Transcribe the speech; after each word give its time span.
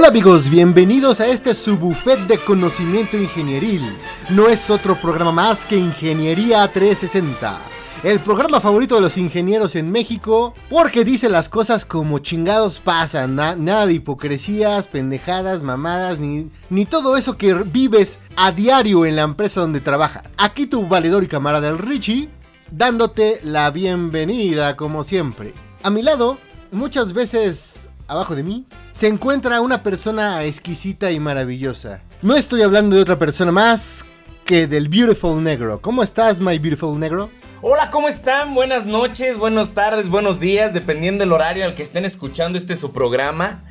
Hola 0.00 0.08
amigos, 0.08 0.48
bienvenidos 0.48 1.20
a 1.20 1.26
este 1.26 1.54
subbuffet 1.54 2.20
de 2.20 2.38
conocimiento 2.38 3.18
ingenieril. 3.18 3.82
No 4.30 4.48
es 4.48 4.70
otro 4.70 4.98
programa 4.98 5.30
más 5.30 5.66
que 5.66 5.76
Ingeniería 5.76 6.66
360. 6.72 7.60
El 8.02 8.20
programa 8.20 8.62
favorito 8.62 8.94
de 8.94 9.02
los 9.02 9.18
ingenieros 9.18 9.76
en 9.76 9.92
México 9.92 10.54
porque 10.70 11.04
dice 11.04 11.28
las 11.28 11.50
cosas 11.50 11.84
como 11.84 12.18
chingados 12.18 12.80
pasan. 12.80 13.36
nada 13.36 13.84
de 13.84 13.92
hipocresías, 13.92 14.88
pendejadas, 14.88 15.62
mamadas, 15.62 16.18
ni, 16.18 16.50
ni 16.70 16.86
todo 16.86 17.18
eso 17.18 17.36
que 17.36 17.52
vives 17.52 18.20
a 18.36 18.52
diario 18.52 19.04
en 19.04 19.16
la 19.16 19.22
empresa 19.22 19.60
donde 19.60 19.82
trabaja. 19.82 20.22
Aquí 20.38 20.64
tu 20.64 20.88
valedor 20.88 21.24
y 21.24 21.28
camarada 21.28 21.68
el 21.68 21.76
Richie, 21.76 22.30
dándote 22.70 23.40
la 23.44 23.70
bienvenida 23.70 24.76
como 24.76 25.04
siempre. 25.04 25.52
A 25.82 25.90
mi 25.90 26.00
lado, 26.00 26.38
muchas 26.72 27.12
veces 27.12 27.89
abajo 28.10 28.34
de 28.34 28.42
mí, 28.42 28.66
se 28.90 29.06
encuentra 29.06 29.60
una 29.60 29.84
persona 29.84 30.42
exquisita 30.44 31.12
y 31.12 31.20
maravillosa. 31.20 32.02
No 32.22 32.34
estoy 32.34 32.62
hablando 32.62 32.96
de 32.96 33.02
otra 33.02 33.18
persona 33.18 33.52
más 33.52 34.04
que 34.44 34.66
del 34.66 34.88
Beautiful 34.88 35.40
Negro. 35.40 35.80
¿Cómo 35.80 36.02
estás, 36.02 36.40
my 36.40 36.58
Beautiful 36.58 36.98
Negro? 36.98 37.30
Hola, 37.62 37.88
¿cómo 37.90 38.08
están? 38.08 38.52
Buenas 38.52 38.86
noches, 38.86 39.38
buenas 39.38 39.74
tardes, 39.74 40.08
buenos 40.08 40.40
días, 40.40 40.74
dependiendo 40.74 41.22
del 41.22 41.30
horario 41.30 41.64
al 41.64 41.76
que 41.76 41.84
estén 41.84 42.04
escuchando 42.04 42.58
este 42.58 42.74
su 42.74 42.92
programa. 42.92 43.62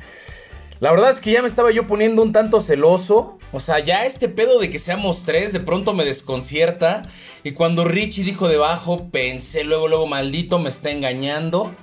La 0.78 0.90
verdad 0.90 1.10
es 1.10 1.20
que 1.20 1.32
ya 1.32 1.42
me 1.42 1.48
estaba 1.48 1.70
yo 1.70 1.86
poniendo 1.86 2.22
un 2.22 2.32
tanto 2.32 2.60
celoso. 2.60 3.38
O 3.52 3.60
sea, 3.60 3.80
ya 3.80 4.06
este 4.06 4.30
pedo 4.30 4.58
de 4.58 4.70
que 4.70 4.78
seamos 4.78 5.24
tres 5.24 5.52
de 5.52 5.60
pronto 5.60 5.92
me 5.92 6.06
desconcierta. 6.06 7.02
Y 7.44 7.50
cuando 7.52 7.84
Richie 7.84 8.24
dijo 8.24 8.48
debajo, 8.48 9.10
pensé 9.10 9.64
luego, 9.64 9.86
luego, 9.88 10.06
maldito, 10.06 10.58
me 10.58 10.70
está 10.70 10.90
engañando. 10.90 11.74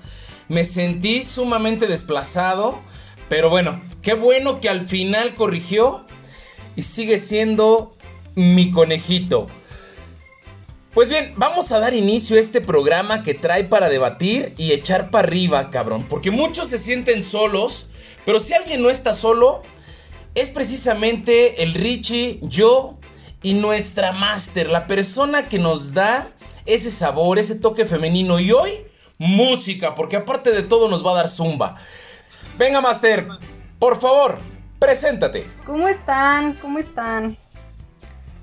Me 0.49 0.65
sentí 0.65 1.23
sumamente 1.23 1.87
desplazado, 1.87 2.79
pero 3.29 3.49
bueno, 3.49 3.79
qué 4.01 4.13
bueno 4.13 4.61
que 4.61 4.69
al 4.69 4.87
final 4.87 5.35
corrigió 5.35 6.05
y 6.75 6.83
sigue 6.83 7.19
siendo 7.19 7.93
mi 8.35 8.71
conejito. 8.71 9.47
Pues 10.93 11.09
bien, 11.09 11.33
vamos 11.35 11.71
a 11.71 11.79
dar 11.79 11.93
inicio 11.93 12.37
a 12.37 12.39
este 12.39 12.59
programa 12.59 13.21
que 13.21 13.35
trae 13.35 13.65
para 13.65 13.87
debatir 13.87 14.53
y 14.57 14.71
echar 14.71 15.11
para 15.11 15.27
arriba, 15.27 15.69
cabrón. 15.69 16.05
Porque 16.09 16.31
muchos 16.31 16.69
se 16.69 16.79
sienten 16.79 17.23
solos, 17.23 17.85
pero 18.25 18.39
si 18.39 18.53
alguien 18.53 18.81
no 18.81 18.89
está 18.89 19.13
solo, 19.13 19.61
es 20.33 20.49
precisamente 20.49 21.61
el 21.61 21.75
Richie, 21.75 22.39
yo 22.41 22.97
y 23.43 23.53
nuestra 23.53 24.11
Master, 24.11 24.69
la 24.69 24.87
persona 24.87 25.47
que 25.47 25.59
nos 25.59 25.93
da 25.93 26.31
ese 26.65 26.89
sabor, 26.89 27.37
ese 27.37 27.55
toque 27.55 27.85
femenino. 27.85 28.39
Y 28.39 28.51
hoy 28.51 28.71
música, 29.17 29.95
porque 29.95 30.17
aparte 30.17 30.51
de 30.51 30.63
todo 30.63 30.87
nos 30.87 31.05
va 31.05 31.11
a 31.11 31.15
dar 31.15 31.29
zumba. 31.29 31.75
Venga, 32.57 32.81
Master, 32.81 33.27
por 33.79 33.99
favor, 33.99 34.39
preséntate. 34.79 35.45
¿Cómo 35.65 35.87
están? 35.87 36.53
¿Cómo 36.53 36.79
están? 36.79 37.37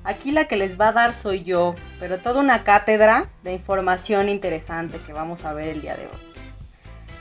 Aquí 0.05 0.33
la 0.33 0.47
que 0.47 0.57
les 0.57 0.79
va 0.79 0.89
a 0.89 0.93
dar 0.93 1.15
soy 1.15 1.43
yo, 1.43 1.75
pero 1.99 2.19
toda 2.19 2.41
una 2.41 2.62
cátedra 2.62 3.27
de 3.43 3.55
información 3.55 4.29
interesante 4.29 4.99
que 4.99 5.12
vamos 5.12 5.45
a 5.45 5.53
ver 5.53 5.69
el 5.69 5.81
día 5.81 5.97
de 5.97 6.03
hoy. 6.03 6.35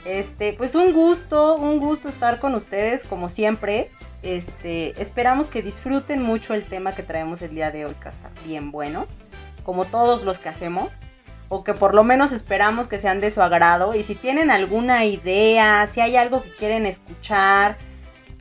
Este, 0.04 0.52
pues 0.52 0.74
un 0.74 0.92
gusto, 0.92 1.56
un 1.56 1.78
gusto 1.78 2.10
estar 2.10 2.40
con 2.40 2.54
ustedes 2.54 3.04
como 3.04 3.30
siempre. 3.30 3.90
Este, 4.22 5.00
esperamos 5.00 5.46
que 5.46 5.62
disfruten 5.62 6.22
mucho 6.22 6.52
el 6.52 6.64
tema 6.64 6.92
que 6.92 7.02
traemos 7.02 7.40
el 7.40 7.54
día 7.54 7.70
de 7.70 7.86
hoy, 7.86 7.94
que 8.02 8.10
está 8.10 8.30
bien 8.44 8.70
bueno, 8.70 9.06
como 9.64 9.86
todos 9.86 10.24
los 10.24 10.38
que 10.38 10.50
hacemos 10.50 10.90
o 11.48 11.64
que 11.64 11.74
por 11.74 11.94
lo 11.94 12.04
menos 12.04 12.32
esperamos 12.32 12.86
que 12.86 12.98
sean 12.98 13.20
de 13.20 13.30
su 13.30 13.42
agrado. 13.42 13.94
Y 13.94 14.02
si 14.02 14.14
tienen 14.14 14.50
alguna 14.50 15.04
idea, 15.04 15.86
si 15.86 16.00
hay 16.00 16.16
algo 16.16 16.42
que 16.42 16.50
quieren 16.50 16.86
escuchar, 16.86 17.76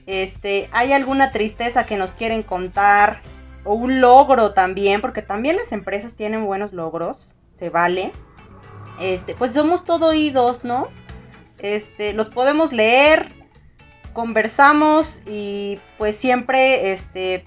este, 0.05 0.69
hay 0.71 0.93
alguna 0.93 1.31
tristeza 1.31 1.85
que 1.85 1.97
nos 1.97 2.11
quieren 2.11 2.43
contar, 2.43 3.21
o 3.63 3.73
un 3.73 4.01
logro 4.01 4.53
también, 4.53 5.01
porque 5.01 5.21
también 5.21 5.55
las 5.55 5.71
empresas 5.71 6.15
tienen 6.15 6.45
buenos 6.45 6.73
logros, 6.73 7.29
se 7.53 7.69
vale. 7.69 8.11
Este, 8.99 9.35
pues 9.35 9.53
somos 9.53 9.85
todo 9.85 10.07
oídos, 10.07 10.65
¿no? 10.65 10.87
Este, 11.59 12.13
los 12.13 12.29
podemos 12.29 12.73
leer, 12.73 13.31
conversamos 14.11 15.19
y 15.25 15.79
pues 15.97 16.15
siempre, 16.17 16.91
este, 16.91 17.45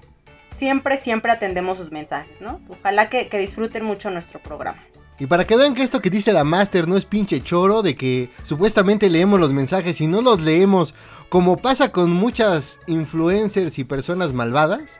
siempre, 0.55 0.97
siempre 0.97 1.31
atendemos 1.31 1.77
sus 1.77 1.91
mensajes, 1.91 2.41
¿no? 2.41 2.59
Ojalá 2.67 3.09
que 3.09 3.29
disfruten 3.37 3.85
mucho 3.85 4.09
nuestro 4.09 4.39
programa. 4.39 4.83
Y 5.19 5.25
para 5.25 5.47
que 5.47 5.55
vean 5.55 5.73
que 5.73 5.83
esto 5.83 6.01
que 6.01 6.09
dice 6.09 6.31
la 6.31 6.43
Master 6.43 6.87
no 6.87 6.95
es 6.95 7.05
pinche 7.05 7.41
choro 7.41 7.81
de 7.81 7.95
que 7.95 8.29
supuestamente 8.43 9.09
leemos 9.09 9.39
los 9.39 9.51
mensajes 9.51 9.99
y 10.01 10.07
no 10.07 10.21
los 10.21 10.41
leemos 10.41 10.93
como 11.29 11.57
pasa 11.57 11.91
con 11.91 12.11
muchas 12.11 12.79
influencers 12.87 13.79
y 13.79 13.83
personas 13.83 14.33
malvadas. 14.33 14.99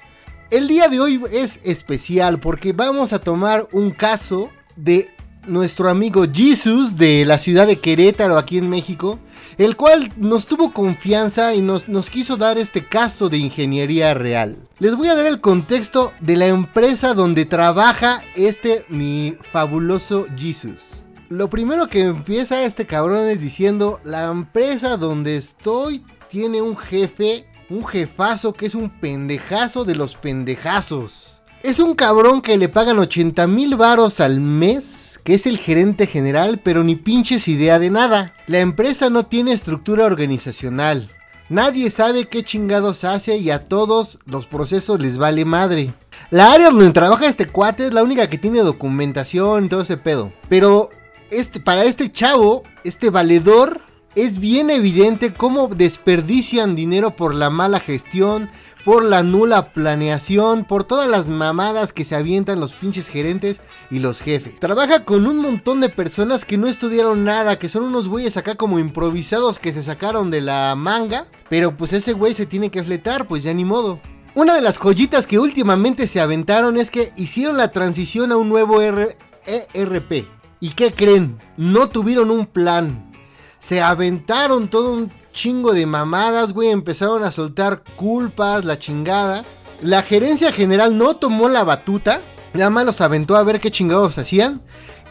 El 0.50 0.67
día 0.67 0.88
de 0.88 1.00
hoy 1.00 1.22
es 1.31 1.59
especial 1.63 2.39
porque 2.39 2.73
vamos 2.73 3.13
a 3.13 3.19
tomar 3.19 3.67
un 3.72 3.91
caso 3.91 4.50
de 4.75 5.09
nuestro 5.45 5.89
amigo 5.89 6.25
Jesus 6.31 6.97
de 6.97 7.25
la 7.25 7.38
ciudad 7.38 7.67
de 7.67 7.79
Querétaro 7.79 8.38
aquí 8.38 8.57
en 8.57 8.69
México, 8.69 9.19
el 9.57 9.75
cual 9.75 10.12
nos 10.18 10.45
tuvo 10.45 10.72
confianza 10.72 11.56
y 11.56 11.62
nos, 11.62 11.88
nos, 11.88 12.09
quiso 12.09 12.38
dar 12.38 12.57
este 12.57 12.85
caso 12.85 13.29
de 13.29 13.38
ingeniería 13.38 14.13
real. 14.13 14.57
Les 14.79 14.95
voy 14.95 15.07
a 15.07 15.16
dar 15.16 15.25
el 15.25 15.41
contexto 15.41 16.13
de 16.19 16.38
la 16.38 16.47
empresa 16.47 17.13
donde 17.13 17.45
trabaja 17.45 18.22
este 18.35 18.85
mi 18.90 19.35
fabuloso 19.51 20.25
Jesus. 20.38 21.03
Lo 21.29 21.50
primero 21.50 21.90
que 21.90 22.03
empieza 22.03 22.63
este 22.63 22.85
cabrón 22.85 23.25
es 23.28 23.41
diciendo, 23.41 24.00
la 24.03 24.25
empresa 24.25 24.96
donde 24.96 25.35
estoy 25.35 26.06
tiene 26.29 26.62
un 26.62 26.78
jefe, 26.78 27.47
un 27.69 27.85
jefazo 27.85 28.53
que 28.53 28.67
es 28.67 28.75
un 28.75 28.90
pendejazo 28.90 29.84
de 29.84 29.96
los 29.96 30.16
pendejazos. 30.16 31.36
Es 31.63 31.79
un 31.79 31.95
cabrón 31.95 32.41
que 32.41 32.56
le 32.57 32.69
pagan 32.69 33.00
80 33.00 33.47
mil 33.47 33.75
varos 33.75 34.19
al 34.19 34.40
mes, 34.40 35.19
que 35.23 35.34
es 35.34 35.47
el 35.47 35.57
gerente 35.57 36.06
general, 36.06 36.62
pero 36.63 36.84
ni 36.84 36.95
pinches 36.95 37.47
idea 37.47 37.79
de 37.79 37.90
nada. 37.90 38.34
La 38.45 38.59
empresa 38.59 39.09
no 39.09 39.25
tiene 39.25 39.53
estructura 39.53 40.06
organizacional. 40.06 41.09
Nadie 41.50 41.90
sabe 41.90 42.25
qué 42.25 42.44
chingados 42.44 43.03
hace 43.03 43.38
y 43.38 43.50
a 43.50 43.67
todos 43.67 44.19
los 44.25 44.46
procesos 44.46 45.00
les 45.00 45.17
vale 45.17 45.46
madre. 45.46 45.94
La 46.29 46.51
área 46.51 46.69
donde 46.69 46.91
trabaja 46.91 47.25
este 47.25 47.47
cuate 47.47 47.88
es 47.88 47.94
la 47.94 48.03
única 48.03 48.29
que 48.29 48.38
tiene 48.38 48.59
documentación 48.59 49.66
y 49.66 49.69
todo 49.69 49.81
ese 49.81 49.97
pedo. 49.97 50.31
Pero 50.50 50.90
este, 51.31 51.59
para 51.59 51.85
este 51.85 52.12
chavo, 52.12 52.63
este 52.84 53.09
valedor, 53.09 53.81
es 54.17 54.40
bien 54.40 54.69
evidente 54.69 55.31
cómo 55.31 55.67
desperdician 55.67 56.75
dinero 56.75 57.12
por 57.12 57.35
la 57.35 57.50
mala 57.50 57.79
gestión, 57.79 58.50
por 58.87 59.03
la 59.03 59.21
nula 59.21 59.73
planeación, 59.73 60.63
por 60.63 60.85
todas 60.85 61.09
las 61.09 61.27
mamadas 61.27 61.91
que 61.91 62.05
se 62.05 62.15
avientan 62.15 62.61
los 62.61 62.72
pinches 62.72 63.09
gerentes 63.09 63.59
y 63.91 63.99
los 63.99 64.22
jefes. 64.22 64.57
Trabaja 64.61 65.03
con 65.03 65.28
un 65.28 65.39
montón 65.39 65.81
de 65.81 65.89
personas 65.89 66.45
que 66.45 66.57
no 66.57 66.67
estudiaron 66.67 67.25
nada, 67.25 67.59
que 67.59 67.67
son 67.67 67.84
unos 67.84 68.07
güeyes 68.07 68.37
acá 68.37 68.55
como 68.55 68.79
improvisados 68.79 69.59
que 69.59 69.73
se 69.73 69.84
sacaron 69.84 70.31
de 70.31 70.39
la 70.39 70.73
manga, 70.78 71.25
pero 71.49 71.75
pues 71.75 71.91
ese 71.91 72.13
güey 72.13 72.34
se 72.34 72.45
tiene 72.45 72.72
que 72.72 72.81
fletar, 72.81 73.28
pues 73.28 73.43
ya 73.43 73.53
ni 73.53 73.66
modo. 73.66 73.99
Una 74.35 74.55
de 74.55 74.61
las 74.61 74.78
joyitas 74.78 75.28
que 75.28 75.37
últimamente 75.37 76.07
se 76.07 76.22
aventaron 76.22 76.78
es 76.78 76.90
que 76.90 77.11
hicieron 77.17 77.57
la 77.57 77.73
transición 77.73 78.31
a 78.31 78.37
un 78.37 78.47
nuevo 78.47 78.81
ERP. 78.81 80.29
¿Y 80.61 80.69
qué 80.69 80.93
creen? 80.93 81.37
No 81.57 81.90
tuvieron 81.90 82.31
un 82.31 82.45
plan. 82.45 83.11
Se 83.59 83.81
aventaron 83.81 84.69
todo 84.69 84.93
un 84.93 85.11
chingo 85.37 85.73
de 85.73 85.85
mamadas, 85.85 86.51
güey. 86.51 86.69
Empezaron 86.69 87.23
a 87.23 87.31
soltar 87.31 87.84
culpas, 87.95 88.66
la 88.66 88.79
chingada. 88.79 89.45
La 89.81 90.01
gerencia 90.01 90.51
general 90.51 90.97
no 90.97 91.16
tomó 91.16 91.47
la 91.47 91.63
batuta. 91.63 92.22
Nada 92.53 92.72
más 92.72 92.85
los 92.87 93.01
aventó 93.01 93.35
a 93.35 93.43
ver 93.43 93.59
qué 93.59 93.69
chingados 93.69 94.17
hacían. 94.17 94.61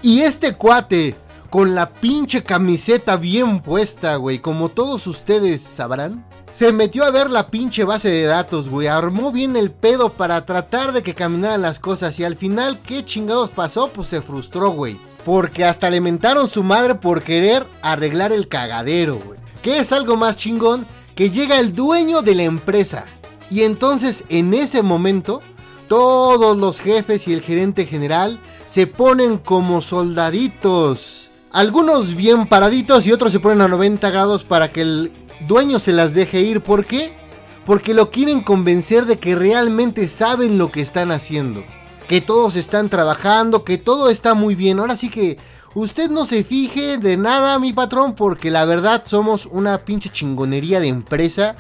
Y 0.02 0.22
este 0.22 0.54
cuate, 0.54 1.14
con 1.48 1.76
la 1.76 1.90
pinche 1.90 2.42
camiseta 2.42 3.16
bien 3.16 3.60
puesta, 3.60 4.16
güey, 4.16 4.40
como 4.40 4.68
todos 4.68 5.06
ustedes 5.06 5.62
sabrán, 5.62 6.26
se 6.52 6.72
metió 6.72 7.04
a 7.04 7.12
ver 7.12 7.30
la 7.30 7.46
pinche 7.46 7.84
base 7.84 8.10
de 8.10 8.24
datos, 8.24 8.68
güey. 8.68 8.88
Armó 8.88 9.30
bien 9.30 9.54
el 9.54 9.70
pedo 9.70 10.10
para 10.10 10.44
tratar 10.44 10.92
de 10.92 11.04
que 11.04 11.14
caminaran 11.14 11.62
las 11.62 11.78
cosas. 11.78 12.18
Y 12.18 12.24
al 12.24 12.34
final, 12.34 12.80
¿qué 12.84 13.04
chingados 13.04 13.52
pasó? 13.52 13.90
Pues 13.92 14.08
se 14.08 14.22
frustró, 14.22 14.70
güey. 14.70 14.98
Porque 15.24 15.64
hasta 15.64 15.88
le 15.88 16.00
mentaron 16.00 16.48
su 16.48 16.64
madre 16.64 16.96
por 16.96 17.22
querer 17.22 17.64
arreglar 17.80 18.32
el 18.32 18.48
cagadero, 18.48 19.20
güey. 19.24 19.45
Que 19.66 19.80
es 19.80 19.90
algo 19.90 20.16
más 20.16 20.36
chingón 20.36 20.86
que 21.16 21.28
llega 21.28 21.58
el 21.58 21.74
dueño 21.74 22.22
de 22.22 22.36
la 22.36 22.44
empresa. 22.44 23.04
Y 23.50 23.62
entonces 23.62 24.22
en 24.28 24.54
ese 24.54 24.84
momento 24.84 25.40
todos 25.88 26.56
los 26.56 26.80
jefes 26.80 27.26
y 27.26 27.32
el 27.32 27.40
gerente 27.40 27.84
general 27.84 28.38
se 28.66 28.86
ponen 28.86 29.38
como 29.38 29.82
soldaditos. 29.82 31.30
Algunos 31.50 32.14
bien 32.14 32.46
paraditos 32.46 33.08
y 33.08 33.12
otros 33.12 33.32
se 33.32 33.40
ponen 33.40 33.60
a 33.60 33.66
90 33.66 34.08
grados 34.10 34.44
para 34.44 34.70
que 34.70 34.82
el 34.82 35.12
dueño 35.48 35.80
se 35.80 35.92
las 35.92 36.14
deje 36.14 36.42
ir. 36.42 36.60
¿Por 36.60 36.86
qué? 36.86 37.16
Porque 37.64 37.92
lo 37.92 38.12
quieren 38.12 38.42
convencer 38.42 39.04
de 39.04 39.18
que 39.18 39.34
realmente 39.34 40.06
saben 40.06 40.58
lo 40.58 40.70
que 40.70 40.80
están 40.80 41.10
haciendo. 41.10 41.64
Que 42.06 42.20
todos 42.20 42.54
están 42.54 42.88
trabajando, 42.88 43.64
que 43.64 43.78
todo 43.78 44.10
está 44.10 44.34
muy 44.34 44.54
bien. 44.54 44.78
Ahora 44.78 44.96
sí 44.96 45.10
que 45.10 45.38
usted 45.76 46.10
no 46.10 46.24
se 46.24 46.42
fije 46.42 46.96
de 46.96 47.16
nada, 47.16 47.58
mi 47.58 47.72
patrón, 47.72 48.14
porque 48.14 48.50
la 48.50 48.64
verdad 48.64 49.02
somos 49.04 49.46
una 49.46 49.78
pinche 49.84 50.08
chingonería 50.08 50.80
de 50.80 50.88
empresa. 50.88 51.54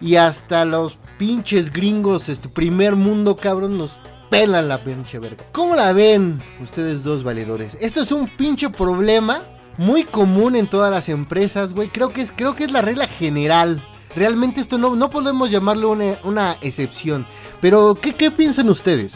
Y 0.00 0.16
hasta 0.16 0.64
los 0.64 0.98
pinches 1.16 1.72
gringos, 1.72 2.28
este 2.28 2.48
primer 2.48 2.96
mundo, 2.96 3.36
cabrón, 3.36 3.78
nos 3.78 4.00
pelan 4.30 4.68
la 4.68 4.78
pinche 4.78 5.18
verga. 5.18 5.44
¿Cómo 5.52 5.76
la 5.76 5.92
ven 5.92 6.42
ustedes 6.60 7.02
dos 7.02 7.22
valedores? 7.22 7.76
Esto 7.80 8.02
es 8.02 8.12
un 8.12 8.28
pinche 8.28 8.68
problema 8.68 9.40
muy 9.78 10.04
común 10.04 10.56
en 10.56 10.66
todas 10.66 10.90
las 10.90 11.08
empresas, 11.08 11.72
güey. 11.72 11.88
Creo 11.88 12.08
que 12.08 12.20
es, 12.22 12.32
creo 12.32 12.54
que 12.54 12.64
es 12.64 12.72
la 12.72 12.82
regla 12.82 13.06
general. 13.06 13.82
Realmente 14.14 14.60
esto 14.60 14.76
no, 14.76 14.96
no 14.96 15.08
podemos 15.08 15.50
llamarlo 15.50 15.92
una, 15.92 16.18
una 16.24 16.58
excepción. 16.60 17.26
Pero, 17.60 17.94
¿qué, 17.94 18.14
¿qué 18.14 18.30
piensan 18.30 18.68
ustedes? 18.68 19.14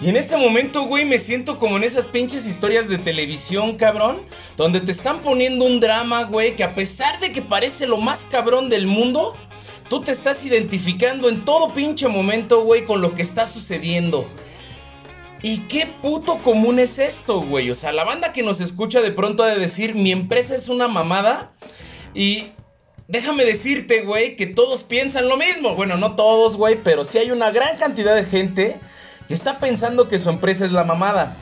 Y 0.00 0.08
en 0.08 0.16
este 0.16 0.36
momento, 0.36 0.84
güey, 0.84 1.04
me 1.04 1.18
siento 1.18 1.58
como 1.58 1.76
en 1.76 1.84
esas 1.84 2.06
pinches 2.06 2.46
historias 2.46 2.88
de 2.88 2.98
televisión, 2.98 3.76
cabrón. 3.76 4.18
Donde 4.56 4.80
te 4.80 4.92
están 4.92 5.20
poniendo 5.20 5.64
un 5.64 5.80
drama, 5.80 6.24
güey, 6.24 6.54
que 6.54 6.64
a 6.64 6.74
pesar 6.74 7.18
de 7.20 7.32
que 7.32 7.42
parece 7.42 7.86
lo 7.86 7.96
más 7.96 8.26
cabrón 8.30 8.68
del 8.68 8.86
mundo, 8.86 9.34
Tú 9.88 10.02
te 10.02 10.12
estás 10.12 10.44
identificando 10.44 11.30
en 11.30 11.46
todo 11.46 11.72
pinche 11.72 12.08
momento, 12.08 12.62
güey, 12.62 12.84
con 12.84 13.00
lo 13.00 13.14
que 13.14 13.22
está 13.22 13.46
sucediendo. 13.46 14.26
¿Y 15.40 15.60
qué 15.60 15.88
puto 16.02 16.38
común 16.38 16.78
es 16.78 16.98
esto, 16.98 17.40
güey? 17.40 17.70
O 17.70 17.74
sea, 17.74 17.92
la 17.92 18.04
banda 18.04 18.34
que 18.34 18.42
nos 18.42 18.60
escucha 18.60 19.00
de 19.00 19.12
pronto 19.12 19.42
ha 19.42 19.46
de 19.48 19.58
decir, 19.58 19.94
mi 19.94 20.12
empresa 20.12 20.54
es 20.54 20.68
una 20.68 20.88
mamada. 20.88 21.52
Y 22.12 22.48
déjame 23.06 23.46
decirte, 23.46 24.02
güey, 24.02 24.36
que 24.36 24.46
todos 24.46 24.82
piensan 24.82 25.26
lo 25.26 25.38
mismo. 25.38 25.74
Bueno, 25.74 25.96
no 25.96 26.16
todos, 26.16 26.58
güey, 26.58 26.76
pero 26.82 27.04
sí 27.04 27.16
hay 27.16 27.30
una 27.30 27.50
gran 27.50 27.78
cantidad 27.78 28.14
de 28.14 28.24
gente 28.24 28.78
que 29.28 29.34
está 29.34 29.58
pensando 29.58 30.08
que 30.08 30.18
su 30.18 30.30
empresa 30.30 30.64
es 30.64 30.72
la 30.72 30.84
mamada. 30.84 31.36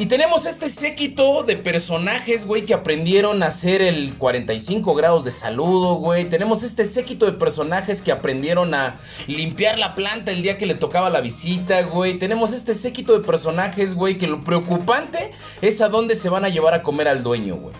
Y 0.00 0.06
tenemos 0.06 0.46
este 0.46 0.70
séquito 0.70 1.42
de 1.42 1.56
personajes, 1.56 2.46
güey, 2.46 2.64
que 2.64 2.72
aprendieron 2.72 3.42
a 3.42 3.46
hacer 3.46 3.82
el 3.82 4.14
45 4.14 4.94
grados 4.94 5.24
de 5.24 5.32
saludo, 5.32 5.96
güey. 5.96 6.26
Tenemos 6.26 6.62
este 6.62 6.84
séquito 6.84 7.26
de 7.26 7.32
personajes 7.32 8.00
que 8.00 8.12
aprendieron 8.12 8.74
a 8.74 8.94
limpiar 9.26 9.76
la 9.76 9.96
planta 9.96 10.30
el 10.30 10.42
día 10.42 10.56
que 10.56 10.66
le 10.66 10.76
tocaba 10.76 11.10
la 11.10 11.20
visita, 11.20 11.82
güey. 11.82 12.16
Tenemos 12.16 12.52
este 12.52 12.74
séquito 12.74 13.18
de 13.18 13.26
personajes, 13.26 13.96
güey, 13.96 14.18
que 14.18 14.28
lo 14.28 14.40
preocupante 14.40 15.32
es 15.62 15.80
a 15.80 15.88
dónde 15.88 16.14
se 16.14 16.28
van 16.28 16.44
a 16.44 16.48
llevar 16.48 16.74
a 16.74 16.84
comer 16.84 17.08
al 17.08 17.24
dueño, 17.24 17.56
güey. 17.56 17.74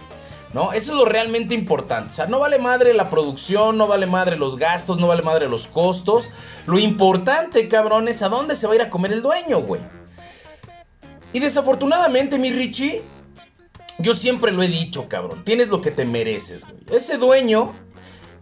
¿No? 0.54 0.72
Eso 0.72 0.92
es 0.92 0.98
lo 0.98 1.04
realmente 1.04 1.54
importante. 1.54 2.12
O 2.12 2.16
sea, 2.16 2.26
no 2.26 2.38
vale 2.38 2.58
madre 2.58 2.94
la 2.94 3.10
producción, 3.10 3.76
no 3.76 3.86
vale 3.86 4.06
madre 4.06 4.36
los 4.36 4.56
gastos, 4.56 4.98
no 4.98 5.06
vale 5.06 5.22
madre 5.22 5.48
los 5.48 5.68
costos. 5.68 6.30
Lo 6.66 6.78
importante, 6.78 7.68
cabrón, 7.68 8.08
es 8.08 8.22
a 8.22 8.28
dónde 8.28 8.54
se 8.54 8.66
va 8.66 8.72
a 8.72 8.76
ir 8.76 8.82
a 8.82 8.90
comer 8.90 9.12
el 9.12 9.22
dueño, 9.22 9.60
güey. 9.60 9.82
Y 11.32 11.40
desafortunadamente, 11.40 12.38
mi 12.38 12.50
Richie, 12.50 13.02
yo 13.98 14.14
siempre 14.14 14.52
lo 14.52 14.62
he 14.62 14.68
dicho, 14.68 15.08
cabrón. 15.08 15.44
Tienes 15.44 15.68
lo 15.68 15.82
que 15.82 15.90
te 15.90 16.06
mereces, 16.06 16.64
güey. 16.64 16.78
Ese 16.90 17.18
dueño, 17.18 17.74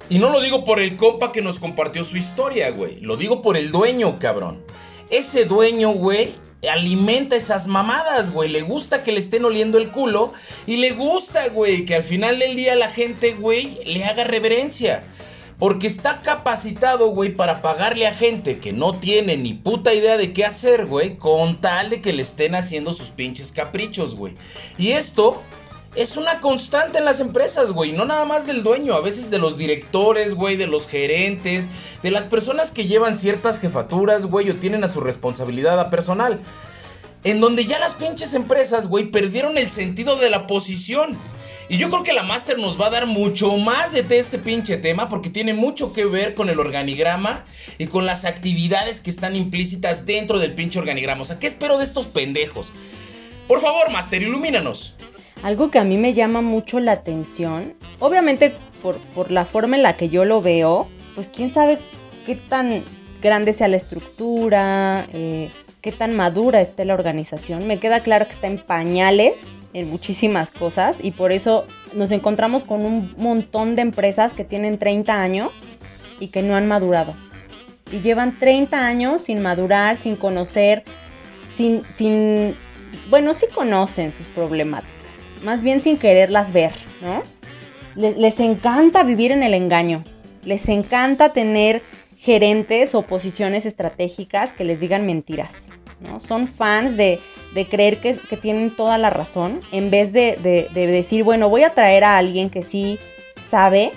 y 0.08 0.20
no 0.20 0.30
lo 0.30 0.40
digo 0.40 0.64
por 0.64 0.78
el 0.78 0.96
compa 0.96 1.32
que 1.32 1.42
nos 1.42 1.58
compartió 1.58 2.04
su 2.04 2.16
historia, 2.16 2.70
güey. 2.70 3.00
Lo 3.00 3.16
digo 3.16 3.42
por 3.42 3.56
el 3.56 3.72
dueño, 3.72 4.18
cabrón. 4.20 4.62
Ese 5.10 5.44
dueño, 5.44 5.90
güey, 5.90 6.34
alimenta 6.68 7.36
esas 7.36 7.66
mamadas, 7.66 8.32
güey. 8.32 8.48
Le 8.48 8.62
gusta 8.62 9.02
que 9.02 9.12
le 9.12 9.20
estén 9.20 9.44
oliendo 9.44 9.78
el 9.78 9.90
culo. 9.90 10.32
Y 10.66 10.76
le 10.76 10.92
gusta, 10.92 11.48
güey, 11.48 11.84
que 11.84 11.94
al 11.94 12.04
final 12.04 12.38
del 12.38 12.56
día 12.56 12.74
la 12.74 12.88
gente, 12.88 13.34
güey, 13.34 13.78
le 13.84 14.04
haga 14.04 14.24
reverencia. 14.24 15.04
Porque 15.58 15.86
está 15.86 16.20
capacitado, 16.20 17.08
güey, 17.10 17.34
para 17.34 17.62
pagarle 17.62 18.06
a 18.06 18.12
gente 18.12 18.58
que 18.58 18.72
no 18.72 18.98
tiene 18.98 19.38
ni 19.38 19.54
puta 19.54 19.94
idea 19.94 20.18
de 20.18 20.34
qué 20.34 20.44
hacer, 20.44 20.84
güey, 20.84 21.16
con 21.16 21.62
tal 21.62 21.88
de 21.88 22.02
que 22.02 22.12
le 22.12 22.20
estén 22.22 22.54
haciendo 22.54 22.92
sus 22.92 23.08
pinches 23.08 23.52
caprichos, 23.52 24.16
güey. 24.16 24.34
Y 24.76 24.90
esto 24.90 25.42
es 25.96 26.19
una 26.19 26.40
constante 26.40 26.98
en 26.98 27.06
las 27.06 27.20
empresas, 27.20 27.72
güey. 27.72 27.93
No 27.93 28.04
nada 28.04 28.26
más 28.26 28.46
del 28.46 28.62
dueño, 28.62 28.94
a 28.94 29.00
veces 29.00 29.31
de 29.31 29.38
los 29.38 29.56
directores, 29.56 30.34
güey, 30.34 30.56
de 30.56 30.66
los 30.66 30.87
gerentes, 30.87 31.69
de 32.02 32.10
las 32.10 32.26
personas 32.26 32.70
que 32.70 32.87
llevan 32.87 33.19
ciertas 33.19 33.60
jefaturas, 33.60 34.26
güey, 34.26 34.50
o 34.50 34.56
tienen 34.56 34.84
a 34.84 34.88
su 34.88 35.00
responsabilidad 35.00 35.81
a 35.81 35.90
personal. 35.90 36.38
En 37.25 37.40
donde 37.40 37.64
ya 37.64 37.78
las 37.78 37.94
pinches 37.94 38.34
empresas, 38.34 38.88
güey, 38.88 39.06
perdieron 39.06 39.56
el 39.56 39.70
sentido 39.70 40.16
de 40.16 40.28
la 40.31 40.46
posición. 40.46 41.19
Y 41.69 41.78
yo 41.78 41.90
creo 41.90 42.04
que 42.04 42.12
la 42.12 42.22
Master 42.22 42.58
nos 42.58 42.81
va 42.81 42.87
a 42.87 42.90
dar 42.90 43.06
mucho 43.06 43.56
más 43.56 43.92
de 43.92 44.19
este 44.19 44.38
pinche 44.38 44.76
tema 44.76 45.08
porque 45.08 45.31
tiene 45.31 45.52
mucho 45.52 45.92
que 45.92 46.04
ver 46.04 46.34
con 46.34 46.49
el 46.49 46.60
organigrama 46.60 47.44
y 47.78 47.87
con 47.87 48.06
las 48.06 48.25
actividades 48.25 49.00
que 49.00 49.10
están 49.10 49.34
implícitas 49.34 50.06
dentro 50.06 50.38
del 50.38 50.52
pinche 50.54 50.78
organigrama. 50.78 51.22
O 51.22 51.25
sea, 51.25 51.40
¿qué 51.40 51.49
espero 51.49 51.78
de 51.78 51.84
estos 51.84 52.06
pendejos? 52.06 52.70
Por 53.49 53.60
favor, 53.60 53.90
Master, 53.90 54.22
ilumínanos. 54.22 54.94
Algo 55.42 55.70
que 55.70 55.78
a 55.78 55.84
mí 55.84 55.98
me 55.98 56.14
llama 56.14 56.40
mucho 56.40 56.80
la 56.80 56.92
atención, 56.92 57.74
obviamente 57.98 58.54
por, 58.82 59.30
la 59.30 59.44
forma 59.44 59.76
en 59.76 59.82
la 59.82 59.96
que 59.96 60.08
yo 60.08 60.24
lo 60.24 60.40
veo, 60.40 60.88
pues 61.14 61.30
quién 61.34 61.50
sabe 61.50 61.78
qué 62.24 62.36
tan 62.36 62.84
grande 63.22 63.52
sea 63.52 63.68
la 63.68 63.76
estructura, 63.76 65.06
eh, 65.12 65.50
qué 65.80 65.92
tan 65.92 66.14
madura 66.14 66.60
esté 66.60 66.84
la 66.84 66.94
organización. 66.94 67.66
Me 67.66 67.78
queda 67.78 68.00
claro 68.00 68.26
que 68.26 68.32
está 68.32 68.46
en 68.46 68.58
pañales 68.58 69.34
en 69.72 69.90
muchísimas 69.90 70.50
cosas 70.50 70.98
y 71.02 71.10
por 71.10 71.32
eso 71.32 71.66
nos 71.92 72.10
encontramos 72.10 72.64
con 72.64 72.84
un 72.84 73.14
montón 73.18 73.76
de 73.76 73.82
empresas 73.82 74.32
que 74.32 74.44
tienen 74.44 74.78
30 74.78 75.20
años 75.20 75.50
y 76.18 76.28
que 76.28 76.42
no 76.42 76.56
han 76.56 76.66
madurado. 76.66 77.14
Y 77.92 78.00
llevan 78.00 78.38
30 78.38 78.86
años 78.86 79.22
sin 79.22 79.42
madurar, 79.42 79.96
sin 79.96 80.16
conocer, 80.16 80.82
sin, 81.56 81.82
sin, 81.94 82.56
bueno, 83.11 83.34
sí 83.34 83.46
conocen 83.54 84.11
sus 84.12 84.26
problemáticas, 84.28 84.95
más 85.43 85.62
bien 85.62 85.81
sin 85.81 85.99
quererlas 85.99 86.52
ver, 86.52 86.73
¿no? 87.00 87.23
Les, 87.95 88.16
les 88.16 88.40
encanta 88.40 89.02
vivir 89.02 89.33
en 89.33 89.43
el 89.43 89.55
engaño, 89.55 90.05
les 90.43 90.69
encanta 90.69 91.33
tener 91.33 91.83
gerentes 92.16 92.95
o 92.95 93.02
posiciones 93.02 93.66
estratégicas 93.66 94.52
que 94.52 94.64
les 94.64 94.81
digan 94.81 95.07
mentiras. 95.07 95.52
¿no? 96.00 96.21
Son 96.21 96.47
fans 96.47 96.97
de, 96.97 97.21
creer 97.71 97.99
que, 98.00 98.14
tienen 98.37 98.71
toda 98.71 98.99
la 98.99 99.11
razón, 99.11 99.61
en 99.73 99.90
vez 99.90 100.12
de, 100.12 100.37
decir, 100.75 101.25
bueno, 101.25 101.49
voy 101.49 101.62
a 101.62 101.71
traer 101.71 102.05
a 102.05 102.19
alguien 102.19 102.50
que 102.50 102.62
sí 102.62 102.99
sabe 103.49 103.93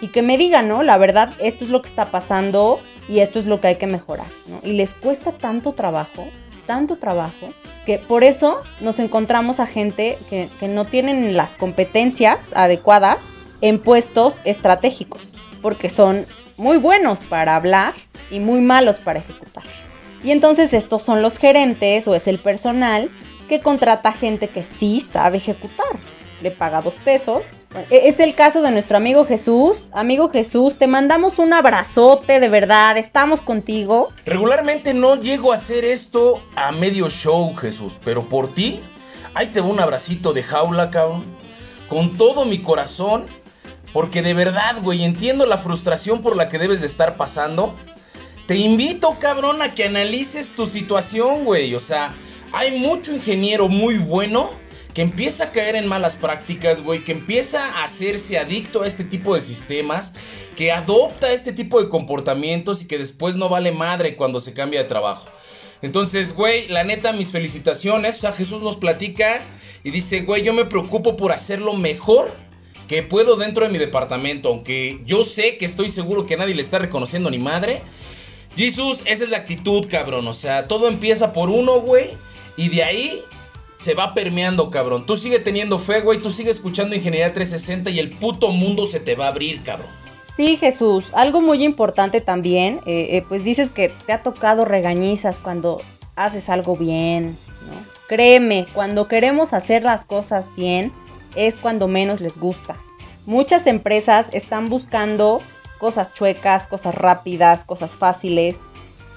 y 0.00 0.08
que 0.08 0.22
me 0.22 0.36
diga, 0.36 0.62
¿no? 0.62 0.82
La 0.82 0.98
verdad, 0.98 1.32
esto 1.38 1.64
es 1.64 1.70
lo 1.70 1.80
que 1.80 1.88
está 1.88 2.10
pasando 2.10 2.80
y 3.08 3.20
esto 3.20 3.38
es 3.38 3.46
lo 3.46 3.60
que 3.60 3.68
hay 3.68 3.76
que 3.76 3.86
mejorar, 3.86 4.26
Y 4.62 4.72
les 4.72 4.92
cuesta 4.94 5.32
tanto 5.32 5.72
trabajo, 5.72 6.26
tanto 6.66 6.96
trabajo, 6.96 7.52
que 7.86 7.98
por 7.98 8.24
eso 8.24 8.62
nos 8.80 8.98
encontramos 8.98 9.60
a 9.60 9.66
gente 9.66 10.18
que, 10.28 10.48
que 10.58 10.68
no 10.68 10.84
tienen 10.84 11.36
las 11.36 11.54
competencias 11.54 12.52
adecuadas 12.54 13.34
en 13.60 13.78
puestos 13.78 14.36
estratégicos, 14.44 15.22
porque 15.62 15.88
son 15.88 16.26
muy 16.56 16.78
buenos 16.78 17.20
para 17.20 17.56
hablar 17.56 17.94
y 18.30 18.40
muy 18.40 18.60
malos 18.60 18.98
para 18.98 19.18
ejecutar. 19.18 19.64
Y 20.22 20.30
entonces 20.30 20.72
estos 20.72 21.02
son 21.02 21.20
los 21.20 21.38
gerentes 21.38 22.08
o 22.08 22.14
es 22.14 22.26
el 22.26 22.38
personal 22.38 23.10
que 23.48 23.60
contrata 23.60 24.12
gente 24.12 24.48
que 24.48 24.62
sí 24.62 25.00
sabe 25.00 25.36
ejecutar. 25.36 25.98
Le 26.44 26.50
paga 26.50 26.82
dos 26.82 26.96
pesos. 26.96 27.46
E-, 27.90 28.06
es 28.06 28.20
el 28.20 28.34
caso 28.34 28.60
de 28.60 28.70
nuestro 28.70 28.98
amigo 28.98 29.24
Jesús. 29.24 29.88
Amigo 29.94 30.28
Jesús, 30.28 30.76
te 30.76 30.86
mandamos 30.86 31.38
un 31.38 31.54
abrazote, 31.54 32.38
de 32.38 32.50
verdad, 32.50 32.98
estamos 32.98 33.40
contigo. 33.40 34.10
Regularmente 34.26 34.92
no 34.92 35.16
llego 35.16 35.52
a 35.52 35.54
hacer 35.54 35.86
esto 35.86 36.42
a 36.54 36.70
medio 36.70 37.08
show, 37.08 37.54
Jesús, 37.56 37.96
pero 38.04 38.28
por 38.28 38.52
ti, 38.52 38.80
ahí 39.32 39.46
te 39.52 39.62
va 39.62 39.68
un 39.68 39.80
abracito 39.80 40.34
de 40.34 40.42
jaula, 40.42 40.90
cabrón. 40.90 41.24
Con 41.88 42.18
todo 42.18 42.44
mi 42.44 42.60
corazón, 42.60 43.24
porque 43.94 44.20
de 44.20 44.34
verdad, 44.34 44.82
güey, 44.82 45.02
entiendo 45.02 45.46
la 45.46 45.56
frustración 45.56 46.20
por 46.20 46.36
la 46.36 46.50
que 46.50 46.58
debes 46.58 46.82
de 46.82 46.86
estar 46.86 47.16
pasando. 47.16 47.74
Te 48.46 48.56
invito, 48.56 49.16
cabrón, 49.18 49.62
a 49.62 49.72
que 49.74 49.84
analices 49.84 50.54
tu 50.54 50.66
situación, 50.66 51.46
güey. 51.46 51.74
O 51.74 51.80
sea, 51.80 52.14
hay 52.52 52.78
mucho 52.78 53.14
ingeniero 53.14 53.70
muy 53.70 53.96
bueno 53.96 54.50
que 54.94 55.02
empieza 55.02 55.44
a 55.44 55.52
caer 55.52 55.74
en 55.74 55.88
malas 55.88 56.14
prácticas, 56.14 56.80
güey, 56.80 57.02
que 57.02 57.12
empieza 57.12 57.80
a 57.80 57.84
hacerse 57.84 58.38
adicto 58.38 58.82
a 58.82 58.86
este 58.86 59.02
tipo 59.02 59.34
de 59.34 59.40
sistemas, 59.40 60.14
que 60.56 60.70
adopta 60.70 61.32
este 61.32 61.52
tipo 61.52 61.82
de 61.82 61.88
comportamientos 61.88 62.80
y 62.80 62.86
que 62.86 62.96
después 62.96 63.34
no 63.34 63.48
vale 63.48 63.72
madre 63.72 64.14
cuando 64.14 64.40
se 64.40 64.54
cambia 64.54 64.82
de 64.82 64.88
trabajo. 64.88 65.28
Entonces, 65.82 66.34
güey, 66.34 66.68
la 66.68 66.84
neta, 66.84 67.12
mis 67.12 67.32
felicitaciones. 67.32 68.16
O 68.16 68.20
sea, 68.20 68.32
Jesús 68.32 68.62
nos 68.62 68.76
platica 68.76 69.42
y 69.82 69.90
dice, 69.90 70.20
güey, 70.20 70.42
yo 70.42 70.54
me 70.54 70.64
preocupo 70.64 71.16
por 71.16 71.32
hacerlo 71.32 71.74
mejor 71.74 72.32
que 72.88 73.02
puedo 73.02 73.36
dentro 73.36 73.66
de 73.66 73.72
mi 73.72 73.78
departamento. 73.78 74.48
Aunque 74.48 75.00
yo 75.04 75.24
sé 75.24 75.58
que 75.58 75.66
estoy 75.66 75.90
seguro 75.90 76.24
que 76.24 76.36
nadie 76.36 76.54
le 76.54 76.62
está 76.62 76.78
reconociendo 76.78 77.30
ni 77.30 77.38
madre. 77.38 77.82
Jesús, 78.56 79.02
esa 79.04 79.24
es 79.24 79.30
la 79.30 79.38
actitud, 79.38 79.86
cabrón. 79.90 80.26
O 80.28 80.34
sea, 80.34 80.68
todo 80.68 80.88
empieza 80.88 81.32
por 81.32 81.50
uno, 81.50 81.80
güey. 81.80 82.10
Y 82.56 82.68
de 82.68 82.84
ahí 82.84 83.20
se 83.84 83.92
va 83.94 84.14
permeando, 84.14 84.70
cabrón. 84.70 85.04
Tú 85.04 85.18
sigue 85.18 85.38
teniendo 85.38 85.78
fe, 85.78 86.00
güey. 86.00 86.22
Tú 86.22 86.30
sigue 86.30 86.50
escuchando 86.50 86.96
Ingeniería 86.96 87.34
360 87.34 87.90
y 87.90 87.98
el 87.98 88.10
puto 88.10 88.50
mundo 88.50 88.86
se 88.86 88.98
te 88.98 89.14
va 89.14 89.26
a 89.26 89.28
abrir, 89.28 89.62
cabrón. 89.62 89.88
Sí, 90.38 90.56
Jesús, 90.56 91.04
algo 91.12 91.42
muy 91.42 91.62
importante 91.62 92.22
también, 92.22 92.80
eh, 92.86 93.08
eh, 93.10 93.24
pues 93.28 93.44
dices 93.44 93.70
que 93.70 93.90
te 94.06 94.12
ha 94.12 94.22
tocado 94.22 94.64
regañizas 94.64 95.38
cuando 95.38 95.82
haces 96.16 96.48
algo 96.48 96.76
bien. 96.76 97.36
Créeme, 98.08 98.66
cuando 98.72 99.06
queremos 99.06 99.52
hacer 99.52 99.82
las 99.82 100.04
cosas 100.04 100.50
bien 100.56 100.90
es 101.36 101.54
cuando 101.56 101.86
menos 101.86 102.22
les 102.22 102.38
gusta. 102.38 102.76
Muchas 103.26 103.66
empresas 103.66 104.28
están 104.32 104.70
buscando 104.70 105.40
cosas 105.78 106.12
chuecas, 106.14 106.66
cosas 106.66 106.94
rápidas, 106.94 107.64
cosas 107.64 107.92
fáciles, 107.92 108.56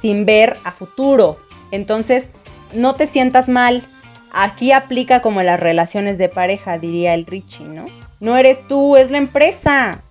sin 0.01 0.25
ver 0.25 0.57
a 0.65 0.71
futuro. 0.71 1.38
Entonces, 1.71 2.29
no 2.74 2.95
te 2.95 3.07
sientas 3.07 3.50
mal. 3.50 3.83
Aquí 4.31 4.72
aplica 4.72 5.22
como 5.22 5.41
las 5.41 5.60
relaciones 5.60 6.17
de 6.17 6.29
pareja, 6.29 6.77
diría 6.77 7.13
el 7.13 7.25
Richie, 7.25 7.65
¿no? 7.65 7.86
No 8.19 8.38
eres 8.38 8.67
tú, 8.67 8.98
es 8.98 9.12
la 9.12 9.17
empresa. 9.17 10.03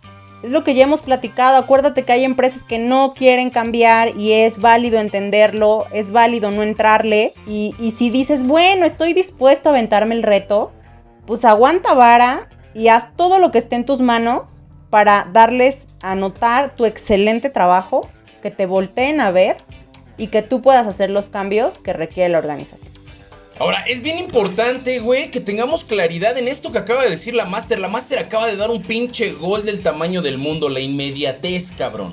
Es 0.43 0.51
lo 0.51 0.65
que 0.65 0.75
ya 0.75 0.85
hemos 0.85 1.01
platicado. 1.01 1.57
Acuérdate 1.57 2.05
que 2.05 2.13
hay 2.13 2.25
empresas 2.25 2.63
que 2.63 2.79
no 2.79 3.15
quieren 3.15 3.51
cambiar 3.51 4.17
y 4.17 4.33
es 4.33 4.61
válido 4.61 4.99
entenderlo, 5.01 5.87
es 5.93 6.11
válido 6.13 6.51
no 6.51 6.63
entrarle. 6.63 7.33
Y, 7.47 7.75
si 7.97 8.11
dices, 8.11 8.47
bueno, 8.47 8.87
estoy 8.87 9.13
dispuesto 9.13 9.69
a 9.69 9.73
aventarme 9.73 10.15
el 10.15 10.23
reto, 10.23 10.73
pues 11.27 11.45
aguanta 11.45 11.95
vara 11.95 12.49
y 12.75 12.89
haz 12.89 13.15
todo 13.17 13.39
lo 13.39 13.51
que 13.51 13.59
esté 13.59 13.77
en 13.77 13.87
tus 13.87 14.01
manos 14.01 14.67
para 14.91 15.29
darles 15.33 15.89
a 16.01 16.15
notar 16.15 16.77
tu 16.77 16.85
excelente 16.85 17.51
trabajo, 17.51 18.09
que 18.43 18.51
te 18.51 18.67
volteen 18.67 19.21
a 19.21 19.31
ver 19.31 19.57
y 20.17 20.29
que 20.29 20.43
tú 20.43 20.63
puedas 20.63 20.87
hacer 20.87 21.11
los 21.11 21.29
cambios 21.29 21.81
que 21.81 21.93
requiere 21.93 22.29
la 22.29 22.39
organización. 22.39 22.96
Ahora, 23.59 23.85
es 23.87 24.03
bien 24.03 24.19
importante, 24.19 24.99
güey, 24.99 25.31
que 25.31 25.41
tengamos 25.41 25.83
claridad 25.83 26.37
en 26.37 26.47
esto 26.47 26.73
que 26.73 26.79
acaba 26.79 27.05
de 27.05 27.11
decir 27.11 27.35
la 27.35 27.47
Master. 27.47 27.79
La 27.79 27.89
Master 27.89 28.19
acaba 28.19 28.47
de 28.47 28.57
dar 28.57 28.71
un 28.71 28.83
pinche 28.83 29.33
gol 29.33 29.65
del 29.65 29.83
tamaño 29.83 30.21
del 30.21 30.37
mundo, 30.37 30.69
la 30.69 30.81
inmediatez, 30.81 31.73
cabrón. 31.73 32.13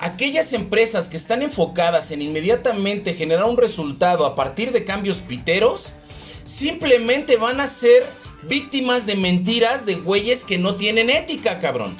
Aquellas 0.00 0.52
empresas 0.52 1.08
que 1.08 1.16
están 1.16 1.42
enfocadas 1.42 2.10
en 2.10 2.22
inmediatamente 2.22 3.14
generar 3.14 3.44
un 3.44 3.56
resultado 3.56 4.26
a 4.26 4.34
partir 4.34 4.72
de 4.72 4.84
cambios 4.84 5.18
piteros, 5.18 5.92
simplemente 6.44 7.36
van 7.36 7.60
a 7.60 7.68
ser 7.68 8.04
víctimas 8.42 9.06
de 9.06 9.14
mentiras 9.14 9.86
de 9.86 9.94
güeyes 9.94 10.42
que 10.42 10.58
no 10.58 10.74
tienen 10.74 11.08
ética, 11.08 11.60
cabrón 11.60 11.96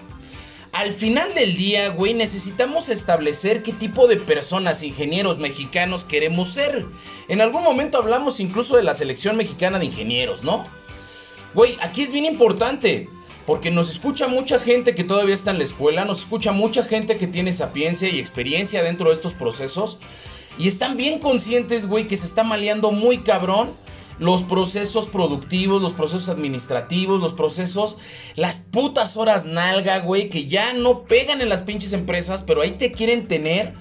al 0.75 0.93
final 0.93 1.33
del 1.35 1.57
día, 1.57 1.89
güey, 1.91 2.15
necesitamos 2.15 2.89
establecer 2.89 3.63
qué 3.63 3.73
tipo 3.73 4.09
de 4.09 4.17
personas, 4.17 4.83
ingenieros 4.83 5.39
mexicanos 5.39 6.03
queremos 6.03 6.53
ser. 6.53 6.85
En 7.29 7.41
algún 7.41 7.63
momento 7.63 7.97
hablamos 7.97 8.41
incluso 8.41 8.77
de 8.77 8.83
la 8.83 8.95
selección 8.95 9.37
mexicana 9.37 9.79
de 9.79 9.85
ingenieros, 9.85 10.43
¿no? 10.43 10.67
Güey, 11.55 11.79
aquí 11.81 12.03
es 12.03 12.11
bien 12.11 12.25
importante. 12.25 13.09
Porque 13.47 13.71
nos 13.71 13.91
escucha 13.91 14.27
mucha 14.27 14.59
gente 14.59 14.95
que 14.95 15.05
todavía 15.05 15.35
está 15.35 15.51
en 15.51 15.59
la 15.59 15.65
escuela, 15.65 16.07
nos 16.07 16.21
escucha 16.21 16.51
mucha 16.51 16.83
gente 16.83 17.19
que 17.19 17.27
tiene 17.27 17.53
sapiencia 17.53 18.09
y 18.09 18.19
experiencia 18.19 18.83
dentro 18.83 19.11
de 19.11 19.15
estos 19.15 19.35
procesos. 19.35 19.99
Y 20.59 20.67
están 20.67 20.97
bien 20.97 21.21
conscientes, 21.21 21.87
güey, 21.87 22.09
que 22.09 22.17
se 22.17 22.27
está 22.27 22.43
maleando 22.43 22.91
muy 22.91 23.19
cabrón 23.19 23.71
los 24.19 24.43
procesos 24.43 25.09
productivos, 25.09 25.83
los 25.83 25.93
procesos 25.93 26.29
administrativos, 26.29 27.21
los 27.21 27.33
procesos, 27.33 27.99
las 28.37 28.59
putas 28.59 29.17
horas 29.17 29.45
nalga, 29.45 29.99
güey, 30.01 30.29
que 30.29 30.47
ya 30.47 30.73
no 30.73 31.05
pegan 31.05 31.41
en 31.41 31.49
las 31.49 31.63
pinches 31.63 31.93
empresas, 31.93 32.43
pero 32.43 32.63
ahí 32.63 32.73
te 32.73 32.93
quieren 32.93 33.27
tener. 33.27 33.75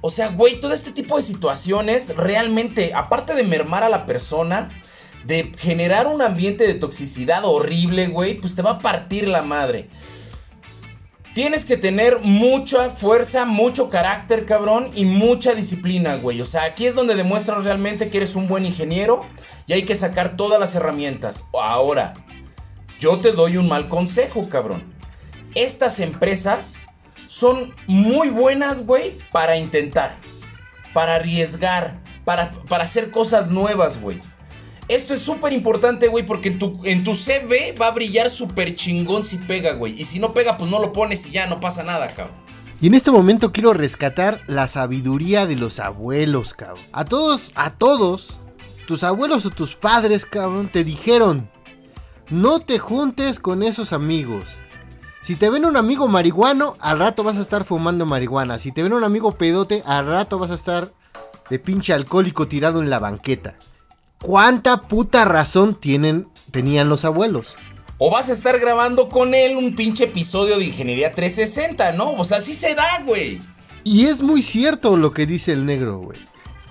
O 0.00 0.10
sea, 0.10 0.28
güey, 0.28 0.60
todo 0.60 0.72
este 0.72 0.92
tipo 0.92 1.16
de 1.16 1.22
situaciones 1.22 2.14
realmente, 2.16 2.94
aparte 2.94 3.34
de 3.34 3.42
mermar 3.42 3.82
a 3.82 3.90
la 3.90 4.06
persona, 4.06 4.70
de 5.24 5.52
generar 5.58 6.06
un 6.06 6.22
ambiente 6.22 6.66
de 6.66 6.74
toxicidad 6.74 7.44
horrible, 7.44 8.08
güey, 8.08 8.34
pues 8.34 8.54
te 8.54 8.62
va 8.62 8.72
a 8.72 8.78
partir 8.78 9.28
la 9.28 9.42
madre. 9.42 9.88
Tienes 11.34 11.64
que 11.64 11.76
tener 11.76 12.18
mucha 12.20 12.90
fuerza, 12.90 13.46
mucho 13.46 13.88
carácter, 13.88 14.46
cabrón, 14.46 14.90
y 14.94 15.04
mucha 15.04 15.54
disciplina, 15.54 16.16
güey. 16.16 16.40
O 16.40 16.44
sea, 16.44 16.64
aquí 16.64 16.86
es 16.86 16.94
donde 16.96 17.14
demuestras 17.14 17.62
realmente 17.62 18.10
que 18.10 18.16
eres 18.16 18.34
un 18.34 18.48
buen 18.48 18.66
ingeniero 18.66 19.22
y 19.66 19.74
hay 19.74 19.82
que 19.82 19.94
sacar 19.94 20.36
todas 20.36 20.58
las 20.58 20.74
herramientas. 20.74 21.48
Ahora, 21.52 22.14
yo 22.98 23.18
te 23.20 23.30
doy 23.30 23.56
un 23.56 23.68
mal 23.68 23.88
consejo, 23.88 24.48
cabrón. 24.48 24.92
Estas 25.54 26.00
empresas 26.00 26.80
son 27.28 27.74
muy 27.86 28.28
buenas, 28.28 28.84
güey, 28.84 29.12
para 29.30 29.56
intentar, 29.56 30.16
para 30.92 31.14
arriesgar, 31.14 32.00
para, 32.24 32.50
para 32.68 32.84
hacer 32.84 33.12
cosas 33.12 33.50
nuevas, 33.50 34.00
güey. 34.00 34.20
Esto 34.90 35.14
es 35.14 35.22
súper 35.22 35.52
importante, 35.52 36.08
güey, 36.08 36.26
porque 36.26 36.48
en 36.48 36.58
tu, 36.58 36.80
en 36.82 37.04
tu 37.04 37.14
CV 37.14 37.76
va 37.80 37.86
a 37.86 37.90
brillar 37.92 38.28
súper 38.28 38.74
chingón 38.74 39.24
si 39.24 39.36
pega, 39.36 39.74
güey. 39.74 39.94
Y 39.96 40.04
si 40.04 40.18
no 40.18 40.34
pega, 40.34 40.58
pues 40.58 40.68
no 40.68 40.80
lo 40.80 40.92
pones 40.92 41.26
y 41.26 41.30
ya 41.30 41.46
no 41.46 41.60
pasa 41.60 41.84
nada, 41.84 42.08
cabrón. 42.08 42.34
Y 42.80 42.88
en 42.88 42.94
este 42.94 43.12
momento 43.12 43.52
quiero 43.52 43.72
rescatar 43.72 44.40
la 44.48 44.66
sabiduría 44.66 45.46
de 45.46 45.54
los 45.54 45.78
abuelos, 45.78 46.54
cabrón. 46.54 46.84
A 46.90 47.04
todos, 47.04 47.52
a 47.54 47.74
todos, 47.74 48.40
tus 48.88 49.04
abuelos 49.04 49.46
o 49.46 49.50
tus 49.50 49.76
padres, 49.76 50.26
cabrón, 50.26 50.68
te 50.72 50.82
dijeron, 50.82 51.48
no 52.28 52.58
te 52.58 52.80
juntes 52.80 53.38
con 53.38 53.62
esos 53.62 53.92
amigos. 53.92 54.42
Si 55.20 55.36
te 55.36 55.50
ven 55.50 55.66
un 55.66 55.76
amigo 55.76 56.08
marihuano, 56.08 56.74
al 56.80 56.98
rato 56.98 57.22
vas 57.22 57.36
a 57.36 57.42
estar 57.42 57.62
fumando 57.62 58.06
marihuana. 58.06 58.58
Si 58.58 58.72
te 58.72 58.82
ven 58.82 58.92
un 58.92 59.04
amigo 59.04 59.38
pedote, 59.38 59.84
al 59.86 60.08
rato 60.08 60.40
vas 60.40 60.50
a 60.50 60.54
estar 60.54 60.92
de 61.48 61.60
pinche 61.60 61.92
alcohólico 61.92 62.48
tirado 62.48 62.82
en 62.82 62.90
la 62.90 62.98
banqueta. 62.98 63.54
¿Cuánta 64.22 64.82
puta 64.82 65.24
razón 65.24 65.74
tienen, 65.74 66.28
tenían 66.50 66.90
los 66.90 67.06
abuelos? 67.06 67.56
O 67.96 68.10
vas 68.10 68.28
a 68.28 68.32
estar 68.32 68.58
grabando 68.60 69.08
con 69.08 69.34
él 69.34 69.56
un 69.56 69.74
pinche 69.74 70.04
episodio 70.04 70.58
de 70.58 70.66
Ingeniería 70.66 71.12
360, 71.12 71.92
¿no? 71.92 72.12
O 72.12 72.24
sea, 72.26 72.36
así 72.36 72.54
se 72.54 72.74
da, 72.74 73.02
güey. 73.06 73.40
Y 73.82 74.04
es 74.06 74.20
muy 74.20 74.42
cierto 74.42 74.98
lo 74.98 75.12
que 75.12 75.24
dice 75.24 75.54
el 75.54 75.64
negro, 75.64 75.98
güey. 75.98 76.18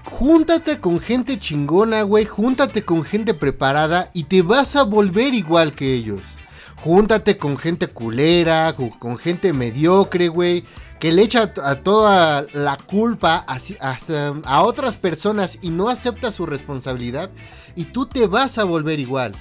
Júntate 0.05 0.79
con 0.79 0.99
gente 0.99 1.39
chingona, 1.39 2.03
güey. 2.03 2.25
Júntate 2.25 2.85
con 2.85 3.03
gente 3.03 3.33
preparada 3.33 4.11
y 4.13 4.25
te 4.25 4.43
vas 4.43 4.75
a 4.75 4.83
volver 4.83 5.33
igual 5.33 5.73
que 5.73 5.91
ellos. 5.91 6.21
Júntate 6.75 7.37
con 7.37 7.57
gente 7.57 7.87
culera, 7.87 8.75
con 8.99 9.17
gente 9.17 9.53
mediocre, 9.53 10.27
güey 10.27 10.65
que 10.99 11.11
le 11.11 11.21
echa 11.21 11.53
a 11.63 11.75
toda 11.75 12.45
la 12.53 12.77
culpa 12.77 13.45
a, 13.47 14.63
otras 14.63 14.97
personas 14.97 15.59
y 15.61 15.69
no 15.69 15.89
acepta 15.89 16.31
su 16.31 16.45
responsabilidad 16.45 17.31
y 17.75 17.85
tú 17.85 18.05
te 18.05 18.27
vas 18.27 18.57
a 18.57 18.65
volver 18.65 18.99
igual. 18.99 19.33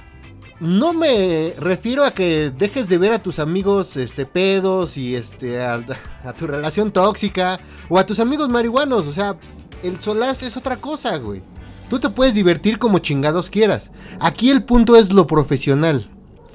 No 0.60 0.92
me 0.92 1.52
refiero 1.58 2.04
a 2.04 2.12
que 2.12 2.50
dejes 2.50 2.88
de 2.88 2.98
ver 2.98 3.12
a 3.12 3.22
tus 3.22 3.38
amigos 3.38 3.96
este 3.96 4.26
pedos 4.26 4.96
y 4.96 5.14
este 5.14 5.62
a, 5.62 5.80
a 6.24 6.32
tu 6.32 6.46
relación 6.46 6.92
tóxica 6.92 7.60
o 7.88 7.98
a 7.98 8.06
tus 8.06 8.20
amigos 8.20 8.48
marihuanos, 8.48 9.06
o 9.06 9.12
sea, 9.12 9.36
el 9.82 10.00
solaz 10.00 10.42
es 10.42 10.56
otra 10.56 10.76
cosa, 10.76 11.16
güey. 11.18 11.42
Tú 11.90 11.98
te 11.98 12.10
puedes 12.10 12.34
divertir 12.34 12.78
como 12.78 12.98
chingados 12.98 13.50
quieras. 13.50 13.90
Aquí 14.20 14.50
el 14.50 14.64
punto 14.64 14.96
es 14.96 15.12
lo 15.12 15.26
profesional. 15.26 16.10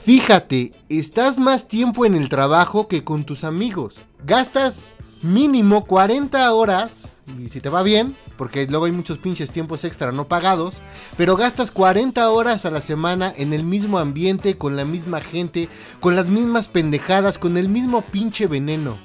Fíjate, 0.06 0.74
estás 0.90 1.40
más 1.40 1.70
tiempo 1.70 2.06
en 2.06 2.14
el 2.14 2.28
trabajo 2.28 2.90
que 2.90 3.06
con 3.06 3.24
tus 3.24 3.46
amigos. 3.46 3.96
Gastas 4.26 4.96
mínimo 5.22 5.86
40 5.86 6.54
horas, 6.54 7.16
y 7.40 7.48
si 7.48 7.62
te 7.62 7.70
va 7.70 7.84
bien, 7.84 8.18
porque 8.36 8.68
luego 8.68 8.84
hay 8.84 8.92
muchos 8.92 9.18
pinches 9.18 9.50
tiempos 9.50 9.86
extra 9.86 10.12
no 10.12 10.28
pagados, 10.28 10.82
pero 11.16 11.38
gastas 11.38 11.72
40 11.72 12.30
horas 12.32 12.66
a 12.66 12.70
la 12.70 12.82
semana 12.82 13.34
en 13.38 13.54
el 13.54 13.64
mismo 13.64 13.98
ambiente, 13.98 14.58
con 14.58 14.76
la 14.76 14.84
misma 14.84 15.22
gente, 15.22 15.70
con 16.02 16.18
las 16.18 16.30
mismas 16.30 16.68
pendejadas, 16.68 17.38
con 17.38 17.56
el 17.56 17.70
mismo 17.70 18.02
pinche 18.02 18.46
veneno. 18.48 19.00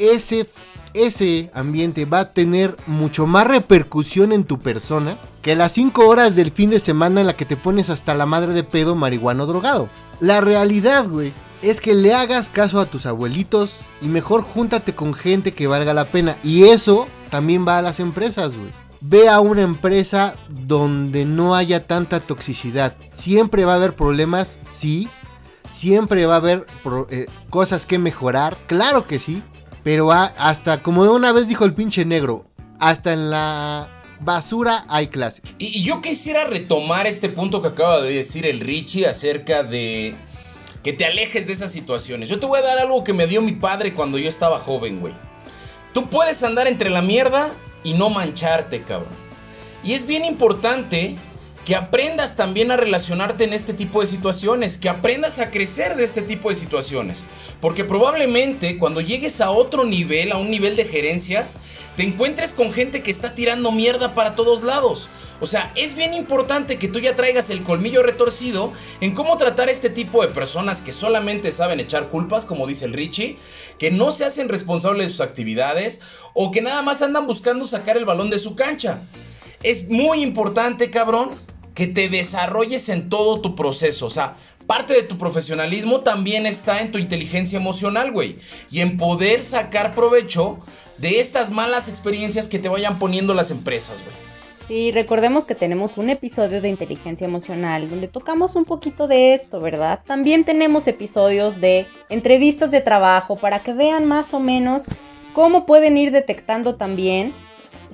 Ese, 0.00 0.48
ese 0.92 1.52
ambiente 1.54 2.04
va 2.04 2.18
a 2.18 2.32
tener 2.32 2.76
mucho 2.88 3.28
más 3.28 3.46
repercusión 3.46 4.32
en 4.32 4.42
tu 4.42 4.58
persona 4.58 5.18
que 5.40 5.54
las 5.54 5.70
5 5.70 6.08
horas 6.08 6.34
del 6.34 6.50
fin 6.50 6.70
de 6.70 6.80
semana 6.80 7.20
en 7.20 7.28
la 7.28 7.36
que 7.36 7.44
te 7.44 7.56
pones 7.56 7.90
hasta 7.90 8.16
la 8.16 8.26
madre 8.26 8.52
de 8.54 8.64
pedo 8.64 8.96
marihuano 8.96 9.46
drogado. 9.46 9.88
La 10.20 10.40
realidad, 10.40 11.06
güey, 11.08 11.32
es 11.62 11.80
que 11.80 11.94
le 11.94 12.14
hagas 12.14 12.48
caso 12.48 12.80
a 12.80 12.86
tus 12.86 13.06
abuelitos 13.06 13.88
y 14.00 14.06
mejor 14.06 14.42
júntate 14.42 14.94
con 14.94 15.14
gente 15.14 15.52
que 15.52 15.66
valga 15.66 15.94
la 15.94 16.06
pena. 16.06 16.36
Y 16.42 16.64
eso 16.64 17.06
también 17.30 17.66
va 17.66 17.78
a 17.78 17.82
las 17.82 18.00
empresas, 18.00 18.56
güey. 18.56 18.70
ve 19.00 19.28
a 19.28 19.40
una 19.40 19.62
empresa 19.62 20.36
donde 20.48 21.24
no 21.26 21.54
haya 21.54 21.86
tanta 21.86 22.20
toxicidad. 22.20 22.96
Siempre 23.12 23.64
va 23.64 23.72
a 23.72 23.76
haber 23.76 23.94
problemas, 23.94 24.58
sí. 24.64 25.08
Siempre 25.68 26.26
va 26.26 26.34
a 26.34 26.38
haber 26.38 26.66
eh, 27.10 27.26
cosas 27.50 27.86
que 27.86 27.98
mejorar, 27.98 28.56
claro 28.66 29.06
que 29.06 29.20
sí. 29.20 29.42
Pero 29.82 30.12
ha- 30.12 30.32
hasta, 30.38 30.82
como 30.82 31.02
una 31.02 31.32
vez 31.32 31.46
dijo 31.48 31.64
el 31.64 31.74
pinche 31.74 32.04
negro, 32.04 32.46
hasta 32.80 33.12
en 33.12 33.30
la 33.30 33.95
basura 34.20 34.84
hay 34.88 35.08
clase. 35.08 35.42
Y, 35.58 35.82
yo 35.82 36.00
quisiera 36.00 36.44
retomar 36.44 37.06
este 37.06 37.28
punto 37.28 37.62
que 37.62 37.68
acaba 37.68 38.00
de 38.00 38.14
decir 38.14 38.46
el 38.46 38.60
Richie 38.60 39.06
acerca 39.06 39.62
de 39.62 40.14
que 40.82 40.92
te 40.92 41.04
alejes 41.04 41.46
de 41.46 41.52
esas 41.52 41.72
situaciones. 41.72 42.28
Yo 42.28 42.38
te 42.38 42.46
voy 42.46 42.60
a 42.60 42.62
dar 42.62 42.78
algo 42.78 43.02
que 43.04 43.12
me 43.12 43.26
dio 43.26 43.42
mi 43.42 43.52
padre 43.52 43.94
cuando 43.94 44.18
yo 44.18 44.28
estaba 44.28 44.58
joven, 44.58 45.00
güey. 45.00 45.14
Tú 45.92 46.08
puedes 46.08 46.42
andar 46.42 46.68
entre 46.68 46.90
la 46.90 47.02
mierda 47.02 47.50
y 47.82 47.94
no 47.94 48.10
mancharte, 48.10 48.82
cabrón. 48.82 49.12
Y 49.82 49.94
es 49.94 50.06
bien 50.06 50.24
importante 50.24 51.16
que 51.66 51.74
aprendas 51.74 52.36
también 52.36 52.70
a 52.70 52.76
relacionarte 52.76 53.42
en 53.42 53.52
este 53.52 53.74
tipo 53.74 54.00
de 54.00 54.06
situaciones, 54.06 54.78
que 54.78 54.88
aprendas 54.88 55.40
a 55.40 55.50
crecer 55.50 55.96
de 55.96 56.04
este 56.04 56.22
tipo 56.22 56.48
de 56.48 56.54
situaciones. 56.54 57.24
Porque 57.60 57.84
probablemente 57.84 58.78
cuando 58.78 59.00
llegues 59.00 59.40
a 59.40 59.50
otro 59.50 59.84
nivel, 59.84 60.30
a 60.30 60.38
un 60.38 60.48
nivel 60.48 60.76
de 60.76 60.84
gerencias, 60.84 61.58
te 61.96 62.02
encuentres 62.02 62.52
con 62.52 62.72
gente 62.72 63.02
que 63.02 63.10
está 63.10 63.34
tirando 63.34 63.72
mierda 63.72 64.14
para 64.14 64.34
todos 64.34 64.62
lados. 64.62 65.08
O 65.40 65.46
sea, 65.46 65.72
es 65.74 65.94
bien 65.96 66.14
importante 66.14 66.78
que 66.78 66.88
tú 66.88 66.98
ya 66.98 67.16
traigas 67.16 67.50
el 67.50 67.62
colmillo 67.62 68.02
retorcido 68.02 68.72
en 69.00 69.14
cómo 69.14 69.36
tratar 69.36 69.68
a 69.68 69.72
este 69.72 69.90
tipo 69.90 70.22
de 70.22 70.28
personas 70.28 70.82
que 70.82 70.92
solamente 70.92 71.52
saben 71.52 71.80
echar 71.80 72.08
culpas, 72.08 72.44
como 72.44 72.66
dice 72.66 72.84
el 72.84 72.92
Richie, 72.92 73.38
que 73.78 73.90
no 73.90 74.10
se 74.10 74.24
hacen 74.24 74.48
responsables 74.48 75.06
de 75.06 75.12
sus 75.12 75.20
actividades 75.20 76.00
o 76.34 76.50
que 76.50 76.62
nada 76.62 76.82
más 76.82 77.02
andan 77.02 77.26
buscando 77.26 77.66
sacar 77.66 77.96
el 77.96 78.04
balón 78.04 78.30
de 78.30 78.38
su 78.38 78.54
cancha. 78.54 79.00
Es 79.62 79.88
muy 79.88 80.22
importante, 80.22 80.90
cabrón, 80.90 81.30
que 81.74 81.86
te 81.86 82.08
desarrolles 82.08 82.88
en 82.88 83.08
todo 83.08 83.40
tu 83.40 83.54
proceso. 83.54 84.06
O 84.06 84.10
sea, 84.10 84.36
parte 84.66 84.94
de 84.94 85.02
tu 85.02 85.16
profesionalismo 85.18 86.00
también 86.00 86.46
está 86.46 86.80
en 86.80 86.92
tu 86.92 86.98
inteligencia 86.98 87.58
emocional, 87.58 88.12
güey. 88.12 88.36
Y 88.70 88.80
en 88.80 88.96
poder 88.96 89.42
sacar 89.42 89.94
provecho 89.94 90.58
de 90.98 91.20
estas 91.20 91.50
malas 91.50 91.88
experiencias 91.88 92.48
que 92.48 92.58
te 92.58 92.68
vayan 92.68 92.98
poniendo 92.98 93.34
las 93.34 93.50
empresas, 93.50 94.02
güey. 94.02 94.14
Sí, 94.68 94.90
recordemos 94.90 95.44
que 95.44 95.54
tenemos 95.54 95.96
un 95.96 96.10
episodio 96.10 96.60
de 96.60 96.68
inteligencia 96.68 97.24
emocional 97.24 97.88
donde 97.88 98.08
tocamos 98.08 98.56
un 98.56 98.64
poquito 98.64 99.06
de 99.06 99.32
esto, 99.32 99.60
¿verdad? 99.60 100.00
También 100.04 100.44
tenemos 100.44 100.88
episodios 100.88 101.60
de 101.60 101.86
entrevistas 102.08 102.72
de 102.72 102.80
trabajo 102.80 103.36
para 103.36 103.60
que 103.60 103.72
vean 103.72 104.06
más 104.06 104.34
o 104.34 104.40
menos 104.40 104.82
cómo 105.34 105.66
pueden 105.66 105.96
ir 105.96 106.10
detectando 106.10 106.74
también 106.74 107.32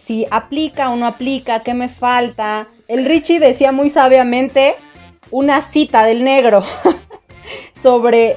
si 0.06 0.26
aplica 0.30 0.90
o 0.90 0.96
no 0.96 1.06
aplica, 1.06 1.60
qué 1.60 1.74
me 1.74 1.88
falta. 1.88 2.68
El 2.88 3.04
Richie 3.04 3.38
decía 3.38 3.72
muy 3.72 3.88
sabiamente 3.88 4.74
una 5.30 5.62
cita 5.62 6.04
del 6.04 6.24
negro 6.24 6.64
sobre 7.82 8.36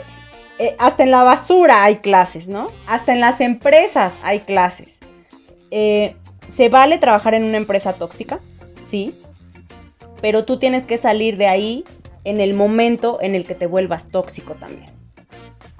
eh, 0.58 0.76
hasta 0.80 1.04
en 1.04 1.12
la 1.12 1.24
basura 1.24 1.84
hay 1.84 1.98
clases, 1.98 2.48
¿no? 2.48 2.70
Hasta 2.88 3.14
en 3.14 3.20
las 3.20 3.42
empresas 3.42 4.14
hay 4.24 4.40
clases. 4.40 5.00
Eh, 5.72 6.16
se 6.54 6.70
vale 6.70 6.98
trabajar 6.98 7.34
en 7.34 7.44
una 7.44 7.58
empresa 7.58 7.94
tóxica, 7.94 8.40
sí, 8.88 9.14
pero 10.22 10.46
tú 10.46 10.58
tienes 10.58 10.86
que 10.86 10.98
salir 10.98 11.38
de 11.38 11.48
ahí 11.48 11.84
en 12.24 12.40
el 12.40 12.54
momento 12.54 13.20
en 13.22 13.36
el 13.36 13.46
que 13.46 13.56
te 13.56 13.66
vuelvas 13.66 14.08
tóxico 14.08 14.56
también. 14.56 14.92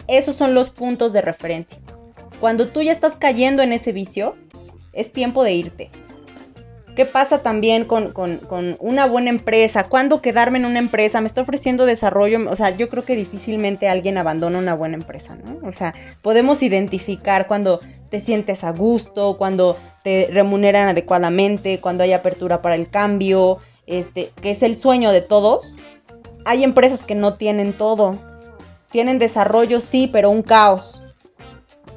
Esos 0.08 0.36
son 0.36 0.54
los 0.54 0.70
puntos 0.70 1.14
de 1.14 1.22
referencia. 1.22 1.80
Cuando 2.40 2.68
tú 2.68 2.82
ya 2.82 2.92
estás 2.92 3.18
cayendo 3.18 3.64
en 3.64 3.72
ese 3.72 3.92
vicio, 3.92 4.36
es 4.94 5.12
tiempo 5.12 5.44
de 5.44 5.54
irte. 5.54 5.90
¿Qué 6.96 7.06
pasa 7.06 7.40
también 7.44 7.84
con, 7.86 8.12
con- 8.14 8.78
una 8.80 9.06
buena 9.06 9.30
empresa? 9.30 9.84
¿Cuándo 9.84 10.22
quedarme 10.22 10.60
en 10.60 10.66
una 10.66 10.80
empresa? 10.80 11.20
Me 11.20 11.28
está 11.28 11.42
ofreciendo 11.42 11.86
desarrollo. 11.86 12.50
O 12.50 12.56
sea, 12.56 12.70
yo 12.76 12.88
creo 12.88 13.04
que 13.04 13.18
difícilmente 13.18 13.90
alguien 13.90 14.18
abandona 14.18 14.60
una 14.60 14.76
buena 14.76 14.96
empresa, 14.96 15.36
¿no? 15.36 15.68
O 15.68 15.74
sea, 15.74 15.94
podemos 16.22 16.64
identificar 16.64 17.48
cuando 17.48 17.82
te 18.10 18.22
sientes 18.22 18.64
a 18.64 18.72
gusto, 18.72 19.36
cuando 19.38 19.78
te 20.04 20.30
remuneran 20.32 20.88
adecuadamente, 20.88 21.82
cuando 21.82 22.04
hay 22.04 22.14
apertura 22.14 22.62
para 22.62 22.76
el 22.76 22.90
cambio, 22.90 23.58
este, 23.88 24.32
que 24.42 24.52
es 24.52 24.64
el 24.64 24.78
sueño 24.78 25.12
de 25.12 25.22
todos. 25.22 25.76
Hay 26.46 26.64
empresas 26.64 27.04
que 27.04 27.16
no 27.16 27.34
tienen 27.34 27.74
todo. 27.74 28.14
Tienen 28.90 29.20
desarrollo, 29.20 29.82
sí, 29.82 30.08
pero 30.12 30.30
un 30.30 30.44
caos. 30.44 30.95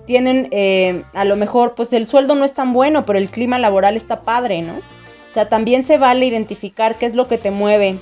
Tienen, 0.08 0.48
eh, 0.52 1.02
a 1.12 1.26
lo 1.26 1.36
mejor, 1.36 1.74
pues 1.74 1.92
el 1.92 2.06
sueldo 2.06 2.34
no 2.34 2.46
es 2.46 2.54
tan 2.54 2.72
bueno, 2.72 3.04
pero 3.04 3.18
el 3.18 3.28
clima 3.28 3.58
laboral 3.58 3.94
está 3.94 4.22
padre, 4.22 4.62
¿no? 4.62 4.72
O 4.72 5.34
sea, 5.34 5.50
también 5.50 5.82
se 5.82 5.98
vale 5.98 6.24
identificar 6.24 6.96
qué 6.96 7.04
es 7.04 7.12
lo 7.12 7.28
que 7.28 7.36
te 7.36 7.50
mueve. 7.50 7.98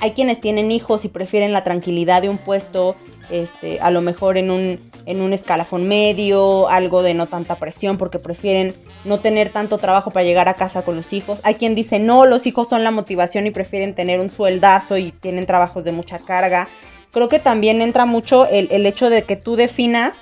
Hay 0.00 0.14
quienes 0.14 0.40
tienen 0.40 0.72
hijos 0.72 1.04
y 1.04 1.08
prefieren 1.08 1.52
la 1.52 1.62
tranquilidad 1.62 2.22
de 2.22 2.28
un 2.28 2.38
puesto, 2.38 2.96
este, 3.30 3.78
a 3.78 3.92
lo 3.92 4.00
mejor 4.00 4.36
en 4.36 4.50
un, 4.50 4.80
en 5.06 5.20
un 5.20 5.32
escalafón 5.32 5.84
medio, 5.84 6.68
algo 6.68 7.04
de 7.04 7.14
no 7.14 7.28
tanta 7.28 7.54
presión, 7.54 7.98
porque 7.98 8.18
prefieren 8.18 8.74
no 9.04 9.20
tener 9.20 9.52
tanto 9.52 9.78
trabajo 9.78 10.10
para 10.10 10.24
llegar 10.24 10.48
a 10.48 10.54
casa 10.54 10.82
con 10.82 10.96
los 10.96 11.12
hijos. 11.12 11.38
Hay 11.44 11.54
quien 11.54 11.76
dice, 11.76 12.00
no, 12.00 12.26
los 12.26 12.48
hijos 12.48 12.68
son 12.68 12.82
la 12.82 12.90
motivación 12.90 13.46
y 13.46 13.52
prefieren 13.52 13.94
tener 13.94 14.18
un 14.18 14.32
sueldazo 14.32 14.98
y 14.98 15.12
tienen 15.12 15.46
trabajos 15.46 15.84
de 15.84 15.92
mucha 15.92 16.18
carga. 16.18 16.66
Creo 17.12 17.28
que 17.28 17.38
también 17.38 17.80
entra 17.80 18.06
mucho 18.06 18.48
el, 18.48 18.66
el 18.72 18.86
hecho 18.86 19.08
de 19.08 19.22
que 19.22 19.36
tú 19.36 19.54
definas 19.54 20.16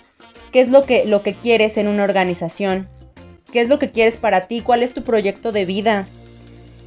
qué 0.53 0.61
es 0.61 0.69
lo 0.69 0.85
que, 0.85 1.05
lo 1.05 1.23
que 1.23 1.35
quieres 1.35 1.77
en 1.77 1.89
una 1.89 2.05
organización, 2.05 2.89
qué 3.53 3.61
es 3.61 3.69
lo 3.69 3.79
que 3.79 3.91
quieres 3.91 4.17
para 4.17 4.47
ti, 4.47 4.61
cuál 4.61 4.83
es 4.83 4.95
tu 4.95 5.03
proyecto 5.03 5.53
de 5.53 5.65
vida. 5.65 6.07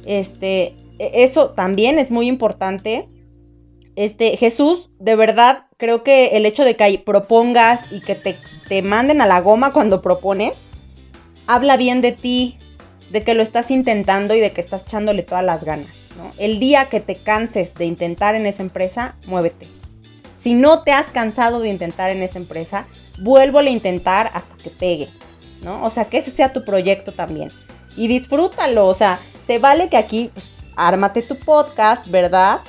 Este, 0.04 0.74
e- 0.98 1.10
eso 1.24 1.50
también 1.50 1.98
es 1.98 2.10
muy 2.10 2.28
importante. 2.28 3.06
Este, 3.96 4.36
Jesús, 4.36 4.90
de 4.98 5.16
verdad, 5.16 5.66
creo 5.76 6.02
que 6.02 6.36
el 6.36 6.46
hecho 6.46 6.64
de 6.64 6.76
que 6.76 7.02
propongas 7.04 7.90
y 7.92 8.00
que 8.00 8.14
te, 8.14 8.36
te 8.68 8.82
manden 8.82 9.20
a 9.20 9.26
la 9.26 9.40
goma 9.40 9.72
cuando 9.72 10.02
propones, 10.02 10.52
habla 11.46 11.76
bien 11.76 12.00
de 12.00 12.12
ti, 12.12 12.58
de 13.10 13.22
que 13.22 13.34
lo 13.34 13.42
estás 13.42 13.70
intentando 13.70 14.34
y 14.34 14.40
de 14.40 14.52
que 14.52 14.60
estás 14.60 14.82
echándole 14.82 15.22
todas 15.22 15.44
las 15.44 15.64
ganas. 15.64 15.88
El 16.38 16.58
día 16.58 16.88
que 16.88 17.00
te 17.00 17.16
canses 17.16 17.74
de 17.74 17.84
intentar 17.84 18.34
en 18.34 18.46
esa 18.46 18.62
empresa, 18.62 19.16
muévete. 19.26 19.66
Si 20.38 20.54
no 20.54 20.82
te 20.82 20.92
has 20.92 21.06
cansado 21.06 21.60
de 21.60 21.68
intentar 21.68 22.10
en 22.10 22.22
esa 22.22 22.38
empresa, 22.38 22.86
vuelvo 23.18 23.58
a 23.58 23.68
intentar 23.68 24.30
hasta 24.34 24.56
que 24.56 24.70
pegue, 24.70 25.08
¿no? 25.62 25.84
O 25.84 25.90
sea, 25.90 26.04
que 26.04 26.18
ese 26.18 26.30
sea 26.30 26.52
tu 26.52 26.64
proyecto 26.64 27.12
también. 27.12 27.50
Y 27.96 28.08
disfrútalo, 28.08 28.86
o 28.86 28.94
sea, 28.94 29.20
se 29.46 29.58
vale 29.58 29.88
que 29.88 29.96
aquí, 29.96 30.30
pues, 30.32 30.50
ármate 30.76 31.22
tu 31.22 31.38
podcast, 31.38 32.08
¿verdad? 32.08 32.60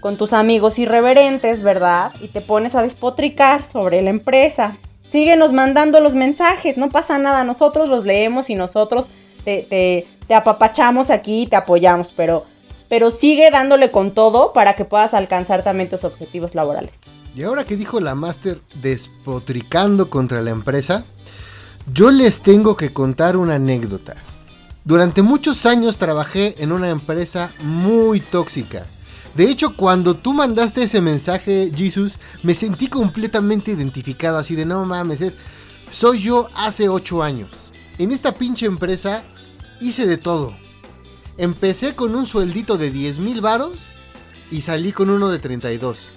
Con 0.00 0.16
tus 0.16 0.32
amigos 0.32 0.78
irreverentes, 0.78 1.62
¿verdad? 1.62 2.12
Y 2.20 2.28
te 2.28 2.40
pones 2.40 2.74
a 2.74 2.82
despotricar 2.82 3.64
sobre 3.64 4.02
la 4.02 4.10
empresa. 4.10 4.76
Síguenos 5.04 5.52
mandando 5.52 6.00
los 6.00 6.14
mensajes, 6.14 6.76
no 6.76 6.88
pasa 6.88 7.18
nada, 7.18 7.44
nosotros 7.44 7.88
los 7.88 8.04
leemos 8.04 8.50
y 8.50 8.54
nosotros 8.54 9.08
te, 9.44 10.06
apapachamos 10.34 11.10
aquí 11.10 11.42
y 11.42 11.46
te 11.46 11.56
apoyamos, 11.56 12.12
pero, 12.16 12.44
pero 12.88 13.10
sigue 13.10 13.50
dándole 13.50 13.90
con 13.90 14.12
todo 14.12 14.52
para 14.52 14.74
que 14.74 14.84
puedas 14.84 15.14
alcanzar 15.14 15.62
también 15.62 15.88
tus 15.88 16.04
objetivos 16.04 16.54
laborales. 16.54 16.94
Y 17.34 17.42
ahora 17.42 17.64
que 17.64 17.76
dijo 17.76 17.98
la 18.00 18.14
Master 18.14 18.60
despotricando 18.80 20.08
contra 20.08 20.40
la 20.40 20.50
empresa, 20.50 21.04
yo 21.92 22.10
les 22.10 22.42
tengo 22.42 22.76
que 22.76 22.92
contar 22.92 23.36
una 23.36 23.56
anécdota. 23.56 24.14
Durante 24.84 25.22
muchos 25.22 25.66
años 25.66 25.98
trabajé 25.98 26.62
en 26.62 26.70
una 26.70 26.90
empresa 26.90 27.50
muy 27.60 28.20
tóxica. 28.20 28.86
De 29.34 29.50
hecho, 29.50 29.76
cuando 29.76 30.14
tú 30.14 30.32
mandaste 30.32 30.84
ese 30.84 31.00
mensaje, 31.00 31.72
Jesus, 31.74 32.18
me 32.44 32.54
sentí 32.54 32.86
completamente 32.86 33.72
identificado, 33.72 34.38
así 34.38 34.54
de 34.54 34.64
no 34.64 34.84
mames, 34.84 35.20
es, 35.20 35.34
soy 35.90 36.20
yo 36.20 36.48
hace 36.54 36.88
8 36.88 37.22
años. 37.22 37.50
En 37.98 38.12
esta 38.12 38.34
pinche 38.34 38.66
empresa 38.66 39.24
hice 39.80 40.06
de 40.06 40.18
todo. 40.18 40.54
Empecé 41.36 41.96
con 41.96 42.14
un 42.14 42.26
sueldito 42.26 42.76
de 42.76 42.92
10 42.92 43.18
mil 43.18 43.40
varos 43.40 43.78
y 44.52 44.60
salí 44.60 44.92
con 44.92 45.10
uno 45.10 45.30
de 45.30 45.40
32. 45.40 46.10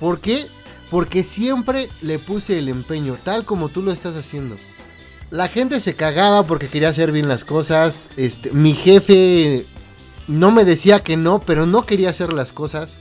¿Por 0.00 0.20
qué? 0.20 0.46
Porque 0.90 1.24
siempre 1.24 1.88
le 2.02 2.18
puse 2.18 2.58
el 2.58 2.68
empeño, 2.68 3.16
tal 3.22 3.44
como 3.44 3.68
tú 3.68 3.82
lo 3.82 3.92
estás 3.92 4.16
haciendo. 4.16 4.56
La 5.30 5.48
gente 5.48 5.80
se 5.80 5.94
cagaba 5.94 6.44
porque 6.44 6.68
quería 6.68 6.90
hacer 6.90 7.10
bien 7.10 7.28
las 7.28 7.44
cosas. 7.44 8.10
Este, 8.16 8.52
mi 8.52 8.74
jefe 8.74 9.66
no 10.28 10.52
me 10.52 10.64
decía 10.64 11.02
que 11.02 11.16
no, 11.16 11.40
pero 11.40 11.66
no 11.66 11.86
quería 11.86 12.10
hacer 12.10 12.32
las 12.32 12.52
cosas. 12.52 12.98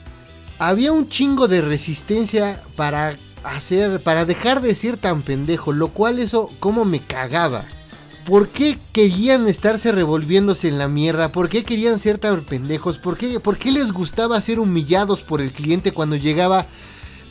Había 0.58 0.92
un 0.92 1.10
chingo 1.10 1.48
de 1.48 1.62
resistencia 1.62 2.62
para 2.76 3.18
hacer, 3.44 4.02
para 4.02 4.26
dejar 4.26 4.62
de 4.62 4.74
ser 4.76 4.98
tan 4.98 5.22
pendejo, 5.22 5.74
lo 5.74 5.90
cual 5.90 6.20
eso 6.20 6.50
como 6.60 6.86
me 6.86 7.00
cagaba. 7.00 7.66
¿Por 8.26 8.48
qué 8.48 8.78
querían 8.94 9.48
estarse 9.48 9.92
revolviéndose 9.92 10.70
en 10.70 10.78
la 10.78 10.88
mierda? 10.88 11.34
¿Por 11.34 11.50
qué 11.50 11.64
querían 11.64 12.00
ser 12.00 12.20
tan 12.20 12.46
pendejos? 12.46 12.98
¿Por 12.98 13.18
qué, 13.18 13.42
por 13.42 13.58
qué 13.58 13.72
les 13.72 13.92
gustaba 13.92 14.40
ser 14.40 14.60
humillados 14.60 15.22
por 15.22 15.42
el 15.42 15.52
cliente 15.52 15.92
cuando 15.92 16.16
llegaba? 16.16 16.68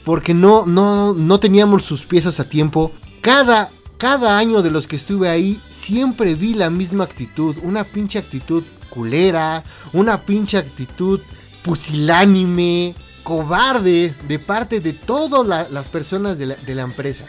Porque 0.05 0.35
no, 0.35 0.67
no, 0.67 1.15
no 1.15 1.41
teníamos 1.41 1.85
sus 1.85 2.05
piezas 2.05 2.41
a 2.41 2.49
tiempo. 2.49 2.93
Cada, 3.23 3.71
cada 3.97 4.37
año 4.37 4.61
de 4.61 4.71
los 4.71 4.87
que 4.87 4.97
estuve 4.97 5.31
ahí, 5.31 5.63
siempre 5.71 6.35
vi 6.35 6.53
la 6.53 6.69
misma 6.69 7.05
actitud. 7.05 7.57
Una 7.63 7.85
pinche 7.85 8.19
actitud 8.19 8.63
culera, 8.91 9.65
una 9.95 10.27
pinche 10.27 10.59
actitud 10.59 11.21
pusilánime, 11.63 12.95
cobarde 13.23 14.15
de 14.29 14.39
parte 14.39 14.81
de 14.81 14.93
todas 14.93 15.71
las 15.71 15.89
personas 15.89 16.37
de 16.37 16.47
la, 16.47 16.57
de 16.57 16.75
la 16.75 16.83
empresa. 16.83 17.25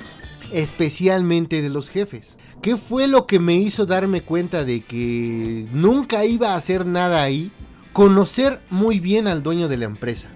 Especialmente 0.52 1.62
de 1.62 1.70
los 1.70 1.90
jefes. 1.90 2.36
¿Qué 2.64 2.78
fue 2.78 3.10
lo 3.10 3.28
que 3.28 3.40
me 3.40 3.58
hizo 3.58 3.86
darme 3.86 4.22
cuenta 4.22 4.64
de 4.64 4.80
que 4.80 5.68
nunca 5.74 6.24
iba 6.24 6.54
a 6.54 6.56
hacer 6.56 6.86
nada 6.86 7.22
ahí? 7.22 7.52
Conocer 7.92 8.62
muy 8.70 9.02
bien 9.02 9.28
al 9.28 9.44
dueño 9.44 9.68
de 9.68 9.76
la 9.76 9.84
empresa. 9.84 10.30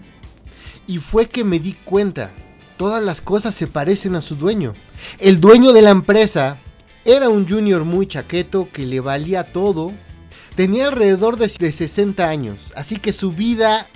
Y 0.87 0.97
fue 0.97 1.29
que 1.29 1.45
me 1.45 1.57
di 1.57 1.71
cuenta, 1.85 2.33
todas 2.75 3.01
las 3.01 3.21
cosas 3.21 3.55
se 3.55 3.65
parecen 3.65 4.13
a 4.15 4.19
su 4.19 4.35
dueño. 4.35 4.73
El 5.19 5.39
dueño 5.39 5.71
de 5.71 5.81
la 5.81 5.91
empresa 5.91 6.57
era 7.05 7.29
un 7.29 7.47
junior 7.47 7.85
muy 7.85 8.07
chaqueto 8.07 8.67
que 8.73 8.85
le 8.85 8.99
valía 8.99 9.53
todo. 9.53 9.93
Tenía 10.53 10.87
alrededor 10.87 11.37
de, 11.37 11.47
60 11.47 12.27
años, 12.27 12.59
así 12.75 12.97
que 12.97 13.13
su 13.13 13.31
vida 13.31 13.87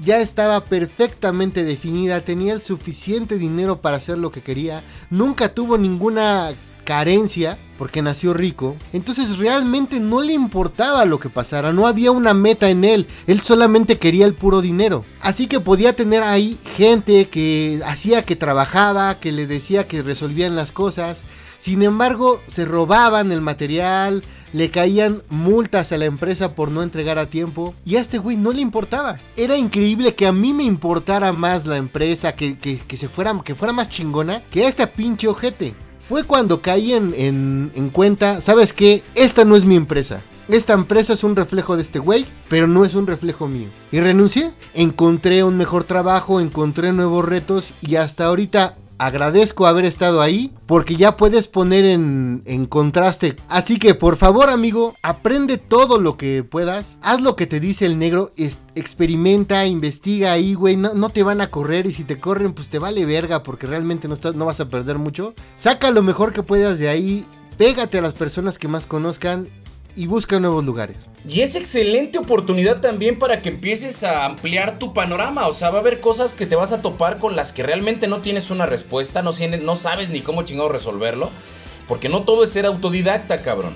ya 0.00 0.18
estaba 0.18 0.64
perfectamente 0.64 1.62
definida, 1.62 2.24
tenía 2.24 2.52
el 2.52 2.62
suficiente 2.62 3.38
dinero 3.38 3.80
para 3.80 3.98
hacer 3.98 4.18
lo 4.18 4.32
que 4.32 4.42
quería, 4.42 4.82
nunca 5.08 5.54
tuvo 5.54 5.78
ninguna 5.78 6.52
carencia 6.80 7.58
porque 7.80 8.02
nació 8.02 8.34
rico, 8.34 8.76
entonces 8.92 9.38
realmente 9.38 10.00
no 10.00 10.20
le 10.20 10.34
importaba 10.34 11.06
lo 11.06 11.18
que 11.18 11.30
pasara, 11.30 11.72
no 11.72 11.86
había 11.86 12.10
una 12.10 12.34
meta 12.34 12.68
en 12.68 12.84
él, 12.84 13.06
él 13.26 13.40
solamente 13.40 13.96
quería 13.96 14.26
el 14.26 14.34
puro 14.34 14.60
dinero. 14.60 15.06
Así 15.22 15.46
que 15.46 15.60
podía 15.60 15.96
tener 15.96 16.22
ahí 16.22 16.58
gente 16.76 17.30
que 17.30 17.80
hacía 17.86 18.22
que 18.22 18.36
trabajaba, 18.36 19.18
que 19.18 19.32
le 19.32 19.46
decía 19.46 19.88
que 19.88 20.02
resolvían 20.02 20.56
las 20.56 20.72
cosas, 20.72 21.22
sin 21.56 21.82
embargo 21.82 22.42
se 22.46 22.66
robaban 22.66 23.32
el 23.32 23.40
material, 23.40 24.24
le 24.52 24.70
caían 24.70 25.22
multas 25.30 25.92
a 25.92 25.96
la 25.96 26.04
empresa 26.04 26.54
por 26.54 26.70
no 26.70 26.82
entregar 26.82 27.18
a 27.18 27.30
tiempo 27.30 27.74
y 27.86 27.96
a 27.96 28.00
este 28.00 28.18
güey 28.18 28.36
no 28.36 28.52
le 28.52 28.60
importaba. 28.60 29.20
Era 29.36 29.56
increíble 29.56 30.14
que 30.14 30.26
a 30.26 30.32
mí 30.32 30.52
me 30.52 30.64
importara 30.64 31.32
más 31.32 31.66
la 31.66 31.76
empresa, 31.76 32.34
que, 32.34 32.56
se 32.94 33.08
fuera, 33.08 33.40
que 33.44 33.54
fuera 33.54 33.72
más 33.72 33.88
chingona 33.88 34.42
que 34.50 34.64
a 34.64 34.68
este 34.68 34.86
pinche 34.86 35.28
ojete 35.28 35.74
fue 36.10 36.24
cuando 36.24 36.60
caí 36.60 36.92
en, 36.92 37.70
en, 37.72 37.90
cuenta, 37.90 38.40
¿sabes 38.40 38.72
qué? 38.72 39.04
Esta 39.14 39.44
no 39.44 39.54
es 39.54 39.64
mi 39.64 39.76
empresa. 39.76 40.22
Esta 40.48 40.72
empresa 40.72 41.12
es 41.12 41.22
un 41.22 41.36
reflejo 41.36 41.76
de 41.76 41.82
este 41.82 42.00
güey, 42.00 42.26
pero 42.48 42.66
no 42.66 42.84
es 42.84 42.96
un 42.96 43.06
reflejo 43.06 43.46
mío. 43.46 43.68
Y 43.92 44.00
renuncié. 44.00 44.52
Encontré 44.74 45.44
un 45.44 45.56
mejor 45.56 45.84
trabajo, 45.84 46.40
encontré 46.40 46.92
nuevos 46.92 47.24
retos 47.24 47.74
y 47.80 47.94
hasta 47.94 48.24
ahorita 48.24 48.76
agradezco 49.00 49.66
haber 49.66 49.86
estado 49.86 50.20
ahí 50.20 50.52
porque 50.66 50.94
ya 50.94 51.16
puedes 51.16 51.48
poner 51.48 51.86
en, 51.86 52.66
contraste. 52.68 53.34
Así 53.48 53.78
que 53.78 53.94
por 53.94 54.16
favor 54.16 54.50
amigo, 54.50 54.94
aprende 55.02 55.56
todo 55.56 55.98
lo 55.98 56.18
que 56.18 56.44
puedas, 56.44 56.98
haz 57.00 57.22
lo 57.22 57.34
que 57.34 57.46
te 57.46 57.60
dice 57.60 57.86
el 57.86 57.98
negro, 57.98 58.30
experimenta, 58.74 59.64
investiga 59.64 60.32
ahí, 60.32 60.52
güey, 60.52 60.76
no, 60.76 61.08
te 61.08 61.22
van 61.22 61.40
a 61.40 61.48
correr 61.48 61.86
y 61.86 61.92
si 61.92 62.04
te 62.04 62.20
corren 62.20 62.52
pues 62.52 62.68
te 62.68 62.78
vale 62.78 63.06
verga 63.06 63.42
porque 63.42 63.66
realmente 63.66 64.06
no, 64.06 64.14
estás, 64.14 64.34
no 64.34 64.44
vas 64.44 64.60
a 64.60 64.68
perder 64.68 64.98
mucho. 64.98 65.32
Saca 65.56 65.90
lo 65.90 66.02
mejor 66.02 66.34
que 66.34 66.42
puedas 66.42 66.78
de 66.78 66.90
ahí, 66.90 67.24
pégate 67.56 67.98
a 67.98 68.02
las 68.02 68.12
personas 68.12 68.58
que 68.58 68.68
más 68.68 68.86
conozcan 68.86 69.48
y 69.96 70.06
busca 70.06 70.40
nuevos 70.40 70.64
lugares. 70.64 71.10
Y 71.28 71.42
es 71.42 71.54
excelente 71.54 72.18
oportunidad 72.18 72.80
también 72.80 73.18
para 73.18 73.42
que 73.42 73.50
empieces 73.50 74.02
a 74.02 74.24
ampliar 74.24 74.78
tu 74.78 74.94
panorama. 74.94 75.46
O 75.48 75.54
sea, 75.54 75.70
va 75.70 75.78
a 75.78 75.80
haber 75.80 76.00
cosas 76.00 76.32
que 76.34 76.46
te 76.46 76.56
vas 76.56 76.72
a 76.72 76.82
topar 76.82 77.18
con 77.18 77.36
las 77.36 77.52
que 77.52 77.62
realmente 77.62 78.06
no 78.06 78.20
tienes 78.20 78.50
una 78.50 78.66
respuesta, 78.66 79.22
no, 79.22 79.32
no 79.62 79.76
sabes 79.76 80.10
ni 80.10 80.20
cómo 80.22 80.42
chingado 80.42 80.68
resolverlo. 80.68 81.30
Porque 81.86 82.08
no 82.08 82.22
todo 82.22 82.44
es 82.44 82.50
ser 82.50 82.66
autodidacta, 82.66 83.42
cabrón. 83.42 83.74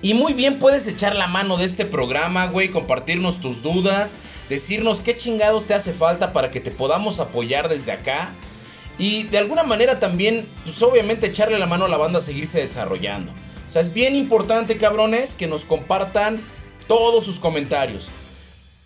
Y 0.00 0.14
muy 0.14 0.32
bien 0.32 0.58
puedes 0.58 0.88
echar 0.88 1.14
la 1.14 1.28
mano 1.28 1.56
de 1.56 1.64
este 1.64 1.86
programa, 1.86 2.46
güey, 2.48 2.70
compartirnos 2.70 3.40
tus 3.40 3.62
dudas, 3.62 4.16
decirnos 4.48 5.00
qué 5.00 5.16
chingados 5.16 5.66
te 5.66 5.74
hace 5.74 5.92
falta 5.92 6.32
para 6.32 6.50
que 6.50 6.60
te 6.60 6.72
podamos 6.72 7.20
apoyar 7.20 7.68
desde 7.68 7.92
acá. 7.92 8.34
Y 8.98 9.22
de 9.24 9.38
alguna 9.38 9.62
manera 9.62 10.00
también, 10.00 10.48
pues 10.64 10.82
obviamente 10.82 11.28
echarle 11.28 11.58
la 11.58 11.66
mano 11.66 11.84
a 11.84 11.88
la 11.88 11.96
banda 11.96 12.18
a 12.18 12.22
seguirse 12.22 12.58
desarrollando. 12.58 13.32
O 13.72 13.74
sea, 13.74 13.80
es 13.80 13.94
bien 13.94 14.16
importante, 14.16 14.76
cabrones, 14.76 15.32
que 15.32 15.46
nos 15.46 15.64
compartan 15.64 16.42
todos 16.86 17.24
sus 17.24 17.38
comentarios. 17.38 18.10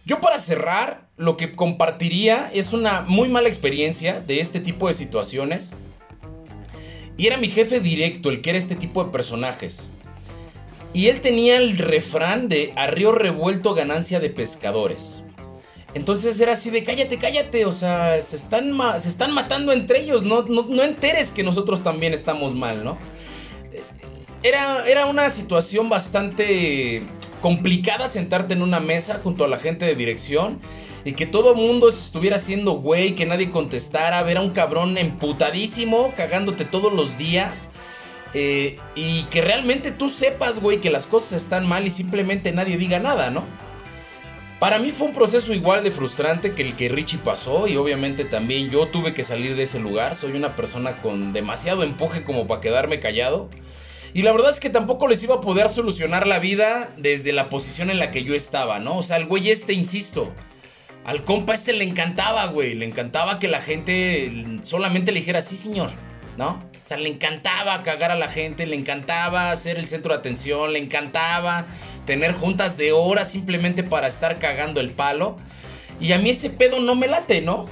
Yo 0.05 0.21
para 0.21 0.39
cerrar, 0.39 1.09
lo 1.17 1.37
que 1.37 1.51
compartiría 1.51 2.49
es 2.55 2.73
una 2.73 3.01
muy 3.01 3.29
mala 3.29 3.49
experiencia 3.49 4.21
de 4.21 4.39
este 4.39 4.61
tipo 4.61 4.87
de 4.87 4.95
situaciones. 4.95 5.73
Y 7.17 7.27
era 7.27 7.37
mi 7.37 7.49
jefe 7.49 7.81
directo 7.81 8.31
el 8.31 8.43
que 8.43 8.51
era 8.51 8.61
este 8.61 8.77
tipo 8.77 9.03
de 9.03 9.11
personajes. 9.11 9.89
Y 10.95 11.09
él 11.09 11.21
tenía 11.21 11.57
el 11.57 11.79
refrán 11.79 12.49
de 12.49 12.73
a 12.77 12.87
río 12.87 13.11
revuelto 13.11 13.75
ganancia 13.75 14.21
de 14.21 14.31
pescadores. 14.31 15.25
Entonces 15.95 16.39
era 16.39 16.53
así 16.53 16.71
de 16.71 16.85
cállate, 16.85 17.19
cállate, 17.19 17.65
o 17.65 17.73
sea, 17.73 18.23
se 18.23 18.37
están, 18.37 18.73
se 19.01 19.09
están 19.09 19.33
matando 19.35 19.73
entre 19.73 20.03
ellos, 20.03 20.23
no, 20.23 20.43
no, 20.43 20.63
no 20.69 20.85
enteres 20.85 21.33
que 21.33 21.43
nosotros 21.43 21.83
también 21.83 22.15
estamos 22.15 22.55
mal, 22.55 22.85
¿no? 22.85 22.99
Era, 24.47 25.07
una 25.07 25.31
situación 25.31 25.89
bastante 25.89 27.03
complicada 27.41 28.09
sentarte 28.09 28.55
en 28.55 28.63
una 28.63 28.81
mesa 28.81 29.21
junto 29.23 29.45
a 29.45 29.49
la 29.49 29.59
gente 29.59 29.85
de 29.85 29.95
dirección 29.95 30.59
y 31.05 31.13
que 31.13 31.27
todo 31.27 31.53
el 31.53 31.57
mundo 31.57 31.89
estuviera 31.89 32.37
haciendo 32.37 32.73
güey, 32.73 33.15
que 33.15 33.27
nadie 33.27 33.51
contestara, 33.51 34.23
ver 34.23 34.39
a 34.39 34.41
un 34.41 34.51
cabrón 34.51 34.99
emputadísimo, 34.99 36.13
cagándote 36.17 36.65
todos 36.65 36.93
los 36.93 37.17
días. 37.19 37.71
Eh, 38.35 38.77
y 38.95 39.23
que 39.25 39.41
realmente 39.41 39.93
tú 39.93 40.09
sepas, 40.09 40.61
güey, 40.61 40.81
que 40.81 40.91
las 40.91 41.07
cosas 41.07 41.33
están 41.33 41.67
mal 41.67 41.87
y 41.87 41.91
simplemente 41.91 42.53
nadie 42.53 42.77
diga 42.77 42.99
nada, 42.99 43.31
¿no? 43.31 43.45
Para 44.59 44.79
mí 44.79 44.91
fue 44.91 45.07
un 45.07 45.13
proceso 45.13 45.55
igual 45.55 45.85
de 45.85 45.91
frustrante 45.91 46.53
que 46.53 46.63
el 46.63 46.77
que 46.77 46.89
Richie 46.89 47.19
pasó 47.19 47.69
y 47.69 47.77
obviamente 47.77 48.25
también 48.25 48.71
yo 48.71 48.89
tuve 48.89 49.15
que 49.15 49.23
salir 49.23 49.55
de 49.55 49.63
ese 49.65 49.79
lugar. 49.79 50.15
Soy 50.15 50.33
una 50.33 50.57
persona 50.57 50.97
con 50.97 51.33
demasiado 51.33 51.83
empuje 51.83 52.25
como 52.25 52.47
para 52.47 52.61
quedarme 52.61 52.99
callado. 52.99 53.49
Y 54.17 54.23
la 54.23 54.33
verdad 54.33 54.51
es 54.51 54.61
que 54.61 54.71
tampoco 54.71 55.09
les 55.09 55.23
iba 55.25 55.35
a 55.35 55.41
poder 55.43 55.69
solucionar 55.69 56.27
la 56.27 56.39
vida 56.39 56.89
desde 56.97 57.35
la 57.35 57.51
posición 57.51 57.91
en 57.91 57.99
la 57.99 58.11
que 58.11 58.25
yo 58.25 58.35
estaba, 58.35 58.79
¿no? 58.79 58.97
O 58.97 59.03
sea, 59.03 59.19
el 59.19 59.27
güey 59.27 59.51
este, 59.51 59.75
insisto, 59.75 60.33
al 61.05 61.23
compa 61.23 61.53
este 61.53 61.75
le 61.75 61.85
encantaba, 61.85 62.47
güey. 62.47 62.73
Le 62.73 62.87
encantaba 62.87 63.39
que 63.39 63.47
la 63.47 63.61
gente 63.61 64.33
solamente 64.63 65.13
le 65.13 65.21
dijera, 65.21 65.43
sí, 65.43 65.55
señor, 65.55 65.91
¿no? 66.39 66.63
O 66.83 66.89
sea, 66.89 66.97
le 66.97 67.11
encantaba 67.11 67.83
cagar 67.83 68.11
a 68.11 68.15
la 68.15 68.29
gente, 68.29 68.65
le 68.65 68.77
encantaba 68.77 69.55
ser 69.55 69.77
el 69.77 69.87
centro 69.87 70.15
de 70.15 70.21
atención, 70.21 70.73
le 70.73 70.79
encantaba 70.79 71.67
tener 72.07 72.33
juntas 72.33 72.79
de 72.79 72.93
horas 72.93 73.31
simplemente 73.31 73.83
para 73.83 74.07
estar 74.07 74.39
cagando 74.39 74.81
el 74.81 74.89
palo. 74.89 75.37
Y 76.01 76.13
a 76.13 76.19
mí 76.19 76.31
ese 76.31 76.49
pedo 76.49 76.81
no 76.81 76.95
me 76.95 77.07
late, 77.07 77.43
¿no? 77.43 77.67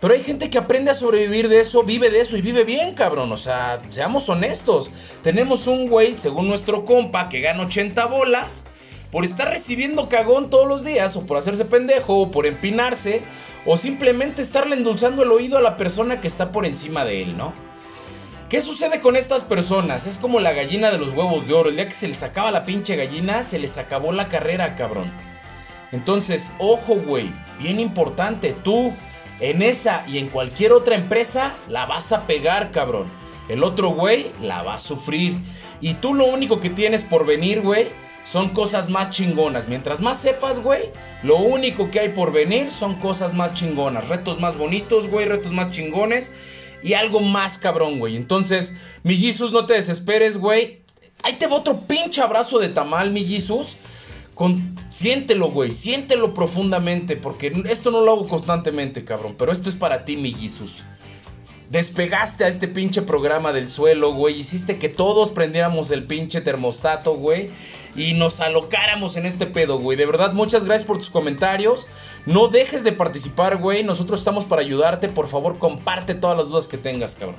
Pero 0.00 0.14
hay 0.14 0.22
gente 0.22 0.48
que 0.48 0.56
aprende 0.56 0.90
a 0.90 0.94
sobrevivir 0.94 1.48
de 1.48 1.60
eso, 1.60 1.82
vive 1.82 2.08
de 2.08 2.20
eso 2.20 2.36
y 2.36 2.40
vive 2.40 2.64
bien, 2.64 2.94
cabrón. 2.94 3.30
O 3.32 3.36
sea, 3.36 3.80
seamos 3.90 4.28
honestos. 4.30 4.90
Tenemos 5.22 5.66
un 5.66 5.86
güey, 5.86 6.16
según 6.16 6.48
nuestro 6.48 6.86
compa, 6.86 7.28
que 7.28 7.40
gana 7.40 7.64
80 7.64 8.06
bolas 8.06 8.66
por 9.12 9.24
estar 9.24 9.50
recibiendo 9.50 10.08
cagón 10.08 10.50
todos 10.50 10.68
los 10.68 10.84
días, 10.84 11.16
o 11.16 11.26
por 11.26 11.36
hacerse 11.36 11.64
pendejo, 11.64 12.18
o 12.18 12.30
por 12.30 12.46
empinarse, 12.46 13.22
o 13.66 13.76
simplemente 13.76 14.40
estarle 14.40 14.76
endulzando 14.76 15.22
el 15.22 15.32
oído 15.32 15.58
a 15.58 15.62
la 15.62 15.76
persona 15.76 16.20
que 16.20 16.28
está 16.28 16.52
por 16.52 16.64
encima 16.64 17.04
de 17.04 17.22
él, 17.22 17.36
¿no? 17.36 17.52
¿Qué 18.48 18.62
sucede 18.62 19.00
con 19.00 19.16
estas 19.16 19.42
personas? 19.42 20.06
Es 20.06 20.16
como 20.16 20.40
la 20.40 20.52
gallina 20.52 20.90
de 20.90 20.98
los 20.98 21.12
huevos 21.12 21.46
de 21.46 21.54
oro. 21.54 21.68
El 21.68 21.76
día 21.76 21.86
que 21.86 21.94
se 21.94 22.08
les 22.08 22.22
acaba 22.22 22.50
la 22.50 22.64
pinche 22.64 22.96
gallina, 22.96 23.44
se 23.44 23.58
les 23.58 23.78
acabó 23.78 24.12
la 24.12 24.28
carrera, 24.28 24.76
cabrón. 24.76 25.12
Entonces, 25.92 26.52
ojo, 26.58 26.96
güey, 26.96 27.30
bien 27.60 27.78
importante, 27.78 28.56
tú 28.64 28.92
en 29.40 29.62
esa 29.62 30.04
y 30.06 30.18
en 30.18 30.28
cualquier 30.28 30.72
otra 30.72 30.94
empresa 30.94 31.56
la 31.68 31.86
vas 31.86 32.12
a 32.12 32.26
pegar, 32.26 32.70
cabrón. 32.70 33.06
El 33.48 33.64
otro 33.64 33.90
güey 33.90 34.30
la 34.42 34.62
va 34.62 34.74
a 34.74 34.78
sufrir. 34.78 35.36
Y 35.80 35.94
tú 35.94 36.14
lo 36.14 36.26
único 36.26 36.60
que 36.60 36.70
tienes 36.70 37.02
por 37.02 37.26
venir, 37.26 37.62
güey, 37.62 37.88
son 38.22 38.50
cosas 38.50 38.90
más 38.90 39.10
chingonas. 39.10 39.66
Mientras 39.66 40.00
más 40.00 40.18
sepas, 40.18 40.60
güey, 40.60 40.90
lo 41.22 41.38
único 41.38 41.90
que 41.90 42.00
hay 42.00 42.10
por 42.10 42.32
venir 42.32 42.70
son 42.70 42.96
cosas 42.96 43.34
más 43.34 43.54
chingonas. 43.54 44.08
Retos 44.08 44.38
más 44.38 44.56
bonitos, 44.56 45.08
güey, 45.08 45.26
retos 45.26 45.52
más 45.52 45.70
chingones. 45.70 46.32
Y 46.82 46.94
algo 46.94 47.20
más 47.20 47.58
cabrón, 47.58 47.98
güey. 47.98 48.16
Entonces, 48.16 48.76
mi 49.02 49.16
no 49.52 49.66
te 49.66 49.74
desesperes, 49.74 50.38
güey. 50.38 50.80
Ahí 51.22 51.34
te 51.34 51.46
va 51.46 51.56
otro 51.56 51.78
pinche 51.80 52.22
abrazo 52.22 52.58
de 52.58 52.68
tamal, 52.68 53.10
mi 53.10 53.24
siéntelo, 54.90 55.50
güey, 55.50 55.72
siéntelo 55.72 56.34
profundamente, 56.34 57.16
porque 57.16 57.52
esto 57.68 57.90
no 57.90 58.00
lo 58.00 58.12
hago 58.12 58.28
constantemente, 58.28 59.04
cabrón, 59.04 59.34
pero 59.38 59.52
esto 59.52 59.68
es 59.68 59.74
para 59.74 60.04
ti, 60.04 60.16
mi 60.16 60.32
Jesus. 60.32 60.82
Despegaste 61.70 62.42
a 62.42 62.48
este 62.48 62.66
pinche 62.66 63.00
programa 63.00 63.52
del 63.52 63.70
suelo, 63.70 64.12
güey. 64.12 64.40
Hiciste 64.40 64.78
que 64.78 64.88
todos 64.88 65.28
prendiéramos 65.30 65.92
el 65.92 66.02
pinche 66.02 66.40
termostato, 66.40 67.14
güey. 67.14 67.48
Y 67.94 68.14
nos 68.14 68.40
alocáramos 68.40 69.16
en 69.16 69.24
este 69.24 69.46
pedo, 69.46 69.78
güey. 69.78 69.96
De 69.96 70.04
verdad, 70.04 70.32
muchas 70.32 70.64
gracias 70.64 70.84
por 70.84 70.98
tus 70.98 71.10
comentarios. 71.10 71.86
No 72.26 72.48
dejes 72.48 72.82
de 72.82 72.90
participar, 72.90 73.58
güey. 73.58 73.84
Nosotros 73.84 74.18
estamos 74.18 74.44
para 74.44 74.62
ayudarte. 74.62 75.08
Por 75.08 75.28
favor, 75.28 75.60
comparte 75.60 76.16
todas 76.16 76.36
las 76.36 76.48
dudas 76.48 76.66
que 76.66 76.76
tengas, 76.76 77.14
cabrón. 77.14 77.36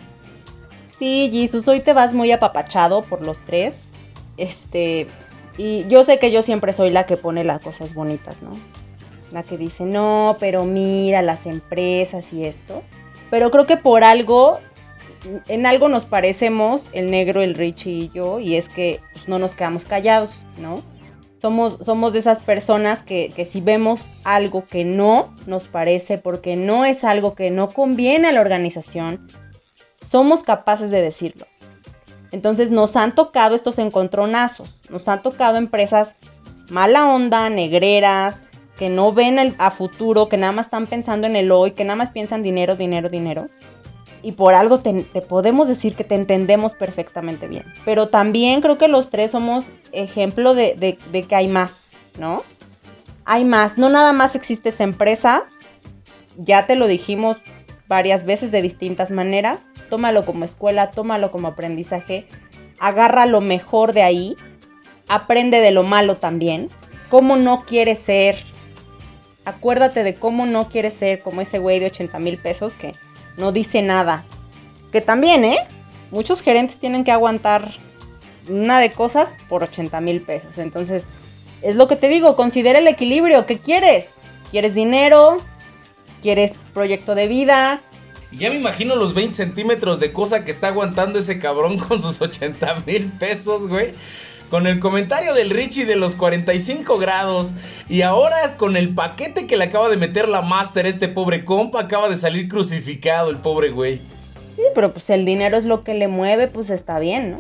Sí, 0.97 1.29
Jesus, 1.29 1.67
hoy 1.67 1.81
te 1.81 1.91
vas 1.91 2.13
muy 2.13 2.31
apapachado 2.31 3.01
por 3.01 3.21
los 3.21 3.37
tres. 3.45 3.89
Este, 4.37 5.07
y 5.57 5.87
yo 5.87 6.03
sé 6.05 6.19
que 6.19 6.31
yo 6.31 6.41
siempre 6.41 6.73
soy 6.73 6.89
la 6.89 7.05
que 7.05 7.17
pone 7.17 7.43
las 7.43 7.61
cosas 7.61 7.93
bonitas, 7.93 8.41
¿no? 8.41 8.51
La 9.31 9.43
que 9.43 9.57
dice, 9.57 9.83
no, 9.83 10.37
pero 10.39 10.65
mira 10.65 11.21
las 11.21 11.45
empresas 11.45 12.33
y 12.33 12.45
esto. 12.45 12.83
Pero 13.29 13.51
creo 13.51 13.65
que 13.65 13.77
por 13.77 14.03
algo, 14.03 14.59
en 15.47 15.65
algo 15.65 15.87
nos 15.87 16.05
parecemos, 16.05 16.89
el 16.93 17.11
negro, 17.11 17.41
el 17.41 17.55
Richie 17.55 17.91
y 17.91 18.11
yo, 18.13 18.39
y 18.39 18.55
es 18.55 18.69
que 18.69 18.99
pues, 19.13 19.27
no 19.27 19.39
nos 19.39 19.55
quedamos 19.55 19.85
callados, 19.85 20.31
¿no? 20.57 20.83
Somos, 21.41 21.79
somos 21.81 22.13
de 22.13 22.19
esas 22.19 22.39
personas 22.39 23.01
que, 23.01 23.31
que 23.35 23.45
si 23.45 23.61
vemos 23.61 24.05
algo 24.23 24.67
que 24.67 24.85
no 24.85 25.33
nos 25.47 25.67
parece, 25.67 26.17
porque 26.17 26.55
no 26.55 26.85
es 26.85 27.03
algo 27.03 27.33
que 27.33 27.49
no 27.49 27.69
conviene 27.69 28.27
a 28.27 28.31
la 28.31 28.41
organización, 28.41 29.27
somos 30.11 30.43
capaces 30.43 30.91
de 30.91 31.01
decirlo. 31.01 31.47
Entonces 32.31 32.71
nos 32.71 32.95
han 32.95 33.13
tocado 33.13 33.55
estos 33.55 33.77
encontronazos, 33.77 34.73
nos 34.89 35.07
han 35.07 35.21
tocado 35.21 35.57
empresas 35.57 36.15
mala 36.69 37.13
onda, 37.13 37.49
negreras, 37.49 38.43
que 38.77 38.89
no 38.89 39.13
ven 39.13 39.55
a 39.59 39.69
futuro, 39.71 40.27
que 40.27 40.37
nada 40.37 40.53
más 40.53 40.67
están 40.67 40.87
pensando 40.87 41.27
en 41.27 41.35
el 41.35 41.51
hoy, 41.51 41.71
que 41.71 41.83
nada 41.83 41.97
más 41.97 42.09
piensan 42.09 42.41
dinero, 42.41 42.75
dinero, 42.75 43.09
dinero. 43.09 43.47
Y 44.23 44.31
por 44.33 44.53
algo 44.53 44.79
te, 44.79 44.93
podemos 45.27 45.67
decir 45.67 45.95
que 45.95 46.03
te 46.03 46.15
entendemos 46.15 46.73
perfectamente 46.73 47.47
bien. 47.47 47.65
Pero 47.85 48.07
también 48.07 48.61
creo 48.61 48.77
que 48.77 48.87
los 48.87 49.09
tres 49.09 49.31
somos 49.31 49.65
ejemplo 49.91 50.53
de, 50.55 50.97
de 51.11 51.23
que 51.23 51.35
hay 51.35 51.47
más, 51.47 51.89
¿no? 52.17 52.43
Hay 53.25 53.45
más, 53.45 53.77
no 53.77 53.89
nada 53.89 54.13
más 54.13 54.35
existe 54.35 54.69
esa 54.69 54.83
empresa, 54.83 55.43
ya 56.37 56.65
te 56.65 56.75
lo 56.75 56.87
dijimos 56.87 57.37
varias 57.91 58.23
veces 58.23 58.51
de 58.51 58.61
distintas 58.61 59.11
maneras, 59.11 59.59
tómalo 59.89 60.25
como 60.25 60.45
escuela, 60.45 60.91
tómalo 60.91 61.29
como 61.29 61.49
aprendizaje, 61.49 62.25
agarra 62.79 63.25
lo 63.25 63.41
mejor 63.41 63.91
de 63.91 64.01
ahí, 64.01 64.37
aprende 65.09 65.59
de 65.59 65.71
lo 65.71 65.83
malo 65.83 66.15
también, 66.15 66.69
cómo 67.09 67.35
no 67.35 67.65
quieres 67.65 67.99
ser, 67.99 68.37
acuérdate 69.43 70.05
de 70.05 70.13
cómo 70.13 70.45
no 70.45 70.69
quieres 70.69 70.93
ser 70.93 71.19
como 71.19 71.41
ese 71.41 71.59
güey 71.59 71.81
de 71.81 71.87
80 71.87 72.17
mil 72.19 72.37
pesos 72.37 72.71
que 72.71 72.93
no 73.35 73.51
dice 73.51 73.81
nada. 73.81 74.23
Que 74.93 75.01
también, 75.01 75.43
¿eh? 75.43 75.57
Muchos 76.11 76.41
gerentes 76.41 76.77
tienen 76.77 77.03
que 77.03 77.11
aguantar 77.11 77.73
una 78.47 78.79
de 78.79 78.93
cosas 78.93 79.35
por 79.49 79.63
80 79.63 79.99
mil 79.99 80.21
pesos. 80.21 80.57
Entonces, 80.59 81.03
es 81.61 81.75
lo 81.75 81.89
que 81.89 81.97
te 81.97 82.07
digo, 82.07 82.37
considera 82.37 82.79
el 82.79 82.87
equilibrio. 82.87 83.45
¿Qué 83.45 83.57
quieres? 83.57 84.11
¿Quieres 84.49 84.75
dinero? 84.75 85.39
¿Quieres 86.21 86.53
proyecto 86.73 87.15
de 87.15 87.27
vida? 87.27 87.81
Y 88.31 88.37
ya 88.37 88.49
me 88.49 88.55
imagino 88.55 88.95
los 88.95 89.13
20 89.13 89.35
centímetros 89.35 89.99
de 89.99 90.13
cosa 90.13 90.45
que 90.45 90.51
está 90.51 90.67
aguantando 90.67 91.19
ese 91.19 91.39
cabrón 91.39 91.77
con 91.79 92.01
sus 92.01 92.21
80 92.21 92.83
mil 92.85 93.11
pesos, 93.19 93.67
güey. 93.67 93.91
Con 94.49 94.67
el 94.67 94.79
comentario 94.79 95.33
del 95.33 95.49
Richie 95.49 95.85
de 95.85 95.95
los 95.95 96.15
45 96.15 96.97
grados. 96.97 97.51
Y 97.89 98.01
ahora 98.01 98.57
con 98.57 98.77
el 98.77 98.93
paquete 98.93 99.47
que 99.47 99.57
le 99.57 99.65
acaba 99.65 99.89
de 99.89 99.97
meter 99.97 100.29
la 100.29 100.41
Master, 100.41 100.85
este 100.85 101.07
pobre 101.07 101.45
compa 101.45 101.81
acaba 101.81 102.09
de 102.09 102.17
salir 102.17 102.47
crucificado, 102.47 103.29
el 103.29 103.37
pobre 103.37 103.71
güey. 103.71 104.01
Sí, 104.55 104.63
pero 104.75 104.93
pues 104.93 105.09
el 105.09 105.25
dinero 105.25 105.57
es 105.57 105.63
lo 105.63 105.83
que 105.83 105.93
le 105.93 106.07
mueve, 106.07 106.47
pues 106.47 106.69
está 106.69 106.99
bien, 106.99 107.31
¿no? 107.31 107.39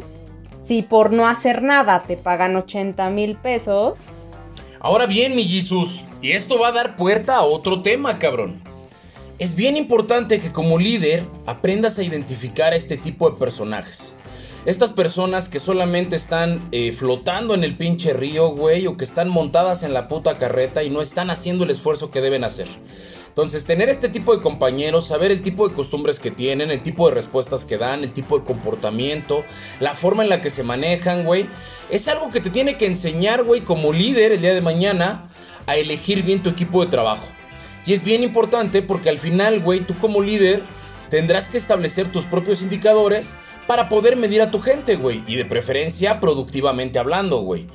Si 0.63 0.81
por 0.81 1.11
no 1.11 1.27
hacer 1.27 1.61
nada 1.61 2.03
te 2.03 2.17
pagan 2.17 2.55
80 2.55 3.09
mil 3.09 3.35
pesos. 3.35 3.97
Ahora 4.79 5.05
bien, 5.05 5.35
mi 5.35 5.43
Jesus, 5.43 6.05
y 6.21 6.31
esto 6.31 6.57
va 6.57 6.69
a 6.69 6.71
dar 6.71 6.95
puerta 6.95 7.35
a 7.35 7.41
otro 7.43 7.81
tema, 7.81 8.17
cabrón. 8.17 8.70
Es 9.41 9.55
bien 9.55 9.75
importante 9.75 10.39
que 10.39 10.51
como 10.51 10.77
líder 10.77 11.23
aprendas 11.47 11.97
a 11.97 12.03
identificar 12.03 12.73
a 12.73 12.75
este 12.75 12.95
tipo 12.95 13.27
de 13.27 13.37
personajes. 13.37 14.13
Estas 14.67 14.91
personas 14.91 15.49
que 15.49 15.59
solamente 15.59 16.15
están 16.15 16.61
eh, 16.71 16.91
flotando 16.91 17.55
en 17.55 17.63
el 17.63 17.75
pinche 17.75 18.13
río, 18.13 18.49
güey, 18.49 18.85
o 18.85 18.97
que 18.97 19.03
están 19.03 19.29
montadas 19.29 19.81
en 19.81 19.95
la 19.95 20.07
puta 20.07 20.37
carreta 20.37 20.83
y 20.83 20.91
no 20.91 21.01
están 21.01 21.31
haciendo 21.31 21.63
el 21.63 21.71
esfuerzo 21.71 22.11
que 22.11 22.21
deben 22.21 22.43
hacer. 22.43 22.67
Entonces, 23.29 23.65
tener 23.65 23.89
este 23.89 24.09
tipo 24.09 24.35
de 24.35 24.43
compañeros, 24.43 25.07
saber 25.07 25.31
el 25.31 25.41
tipo 25.41 25.67
de 25.67 25.73
costumbres 25.73 26.19
que 26.19 26.29
tienen, 26.29 26.69
el 26.69 26.83
tipo 26.83 27.09
de 27.09 27.15
respuestas 27.15 27.65
que 27.65 27.79
dan, 27.79 28.03
el 28.03 28.11
tipo 28.11 28.37
de 28.37 28.45
comportamiento, 28.45 29.43
la 29.79 29.95
forma 29.95 30.21
en 30.21 30.29
la 30.29 30.41
que 30.41 30.51
se 30.51 30.61
manejan, 30.61 31.25
güey, 31.25 31.47
es 31.89 32.07
algo 32.07 32.29
que 32.29 32.41
te 32.41 32.51
tiene 32.51 32.77
que 32.77 32.85
enseñar, 32.85 33.43
güey, 33.43 33.61
como 33.61 33.91
líder 33.91 34.33
el 34.33 34.41
día 34.41 34.53
de 34.53 34.61
mañana 34.61 35.31
a 35.65 35.77
elegir 35.77 36.21
bien 36.21 36.43
tu 36.43 36.51
equipo 36.51 36.85
de 36.85 36.91
trabajo. 36.91 37.25
Y 37.85 37.93
es 37.93 38.03
bien 38.03 38.23
importante 38.23 38.81
porque 38.81 39.09
al 39.09 39.19
final, 39.19 39.59
güey, 39.59 39.81
tú 39.81 39.95
como 39.97 40.21
líder 40.21 40.63
tendrás 41.09 41.49
que 41.49 41.57
establecer 41.57 42.11
tus 42.11 42.25
propios 42.25 42.61
indicadores 42.61 43.35
para 43.67 43.89
poder 43.89 44.15
medir 44.15 44.41
a 44.41 44.51
tu 44.51 44.59
gente, 44.59 44.95
güey. 44.95 45.23
Y 45.27 45.35
de 45.35 45.45
preferencia 45.45 46.19
productivamente 46.19 46.99
hablando, 46.99 47.41
güey. 47.41 47.67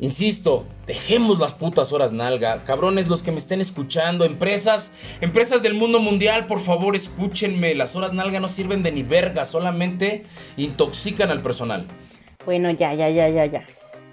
Insisto, 0.00 0.64
dejemos 0.86 1.38
las 1.38 1.52
putas 1.52 1.92
horas 1.92 2.12
nalga. 2.12 2.64
Cabrones, 2.64 3.06
los 3.06 3.22
que 3.22 3.32
me 3.32 3.38
estén 3.38 3.60
escuchando, 3.60 4.24
empresas, 4.24 4.92
empresas 5.20 5.62
del 5.62 5.74
mundo 5.74 6.00
mundial, 6.00 6.46
por 6.46 6.60
favor, 6.60 6.96
escúchenme. 6.96 7.74
Las 7.74 7.94
horas 7.94 8.12
nalga 8.12 8.40
no 8.40 8.48
sirven 8.48 8.82
de 8.82 8.92
ni 8.92 9.02
verga, 9.02 9.44
solamente 9.44 10.24
intoxican 10.56 11.30
al 11.30 11.42
personal. 11.42 11.86
Bueno, 12.44 12.70
ya, 12.70 12.92
ya, 12.94 13.08
ya, 13.08 13.28
ya, 13.28 13.46
ya. 13.46 13.64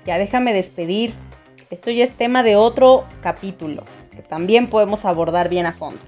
Ya 0.05 0.17
déjame 0.17 0.53
despedir. 0.53 1.13
Esto 1.71 1.89
ya 1.89 2.03
es 2.03 2.13
tema 2.13 2.43
de 2.43 2.57
otro 2.57 3.05
capítulo 3.21 3.83
también 4.27 4.67
podemos 4.67 5.05
abordar 5.05 5.49
bien 5.49 5.65
a 5.65 5.73
fondo. 5.73 6.01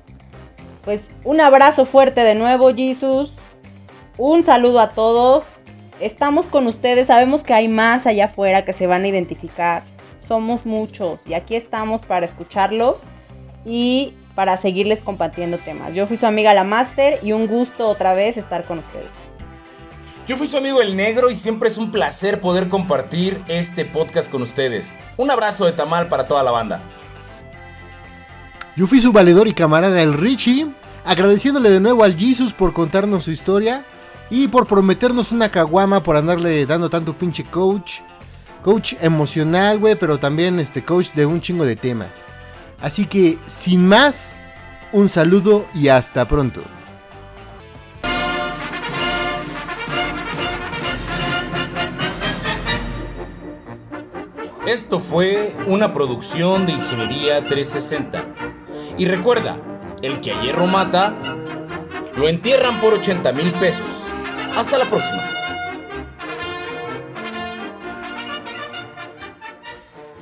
Pues 0.84 1.10
un 1.24 1.40
abrazo 1.40 1.86
fuerte 1.86 2.22
de 2.22 2.36
nuevo, 2.36 2.74
Jesus. 2.74 3.34
Un 4.18 4.44
saludo 4.44 4.80
a 4.80 4.90
todos. 4.90 5.58
Estamos 6.00 6.48
con 6.48 6.68
ustedes, 6.68 7.08
sabemos 7.08 7.44
que 7.44 7.54
hay 7.54 7.68
más 7.68 8.06
allá 8.06 8.26
afuera 8.26 8.66
que 8.66 8.74
se 8.74 8.88
van 8.88 9.04
a 9.04 9.08
identificar. 9.08 9.84
Somos 10.28 10.66
muchos 10.66 11.26
y 11.28 11.34
aquí 11.34 11.56
estamos 11.56 12.02
para 12.02 12.26
escucharlos 12.26 12.98
y 13.66 14.14
para 14.36 14.58
seguirles 14.58 15.02
compartiendo 15.02 15.58
temas. 15.58 15.94
Yo 15.94 16.08
fui 16.08 16.18
su 16.18 16.26
amiga 16.26 16.54
la 16.54 16.64
Master 16.64 17.20
y 17.24 17.32
un 17.32 17.48
gusto 17.48 17.88
otra 17.88 18.14
vez 18.14 18.38
estar 18.38 18.66
con 18.66 18.80
ustedes. 18.80 19.10
Yo 20.26 20.38
fui 20.38 20.48
su 20.48 20.58
amigo 20.58 20.82
el 20.82 20.96
negro 20.96 21.30
y 21.30 21.36
siempre 21.36 21.68
es 21.68 21.78
un 21.78 21.92
placer 21.92 22.40
poder 22.40 22.70
compartir 22.70 23.44
este 23.48 23.84
podcast 23.84 24.32
con 24.32 24.42
ustedes. 24.42 24.96
Un 25.18 25.30
abrazo 25.30 25.66
de 25.66 25.74
tamal 25.74 26.08
para 26.08 26.28
toda 26.28 26.44
la 26.44 26.52
banda. 26.52 26.82
Yo 28.76 28.88
fui 28.88 29.00
su 29.00 29.12
valedor 29.12 29.48
y 29.48 29.54
camarada 29.54 30.02
el 30.02 30.16
Richie, 30.16 30.68
agradeciéndole 31.06 31.70
de 31.70 31.80
nuevo 31.80 32.04
al 32.04 32.18
Jesus 32.18 32.54
por 32.54 32.74
contarnos 32.74 33.26
su 33.26 33.30
historia 33.30 33.86
y 34.32 34.48
por 34.48 34.66
prometernos 34.66 35.32
una 35.32 35.50
caguama 35.50 36.02
por 36.02 36.16
andarle 36.16 36.66
dando 36.66 36.90
tanto 36.90 37.16
pinche 37.16 37.44
coach. 37.44 38.00
Coach 38.64 38.96
emocional, 39.00 39.78
güey, 39.78 39.94
pero 39.94 40.18
también 40.18 40.60
este 40.60 40.84
coach 40.84 41.12
de 41.14 41.28
un 41.28 41.40
chingo 41.40 41.66
de 41.66 41.76
temas. 41.76 42.10
Así 42.82 43.06
que, 43.06 43.38
sin 43.46 43.88
más, 43.88 44.40
un 44.92 45.08
saludo 45.08 45.68
y 45.76 45.90
hasta 45.90 46.28
pronto. 46.28 46.64
Esto 54.66 55.00
fue 55.00 55.56
una 55.68 55.94
producción 55.94 56.66
de 56.66 56.72
Ingeniería 56.72 57.44
360 57.44 58.63
y 58.98 59.06
recuerda, 59.06 59.58
el 60.02 60.22
que 60.22 60.32
a 60.34 60.42
hierro 60.42 60.68
mata, 60.68 61.14
lo 62.16 62.28
entierran 62.28 62.80
por 62.80 62.94
80 62.94 63.32
mil 63.32 63.52
pesos. 63.54 63.92
Hasta 64.56 64.78
la 64.78 64.86
próxima. 64.86 65.33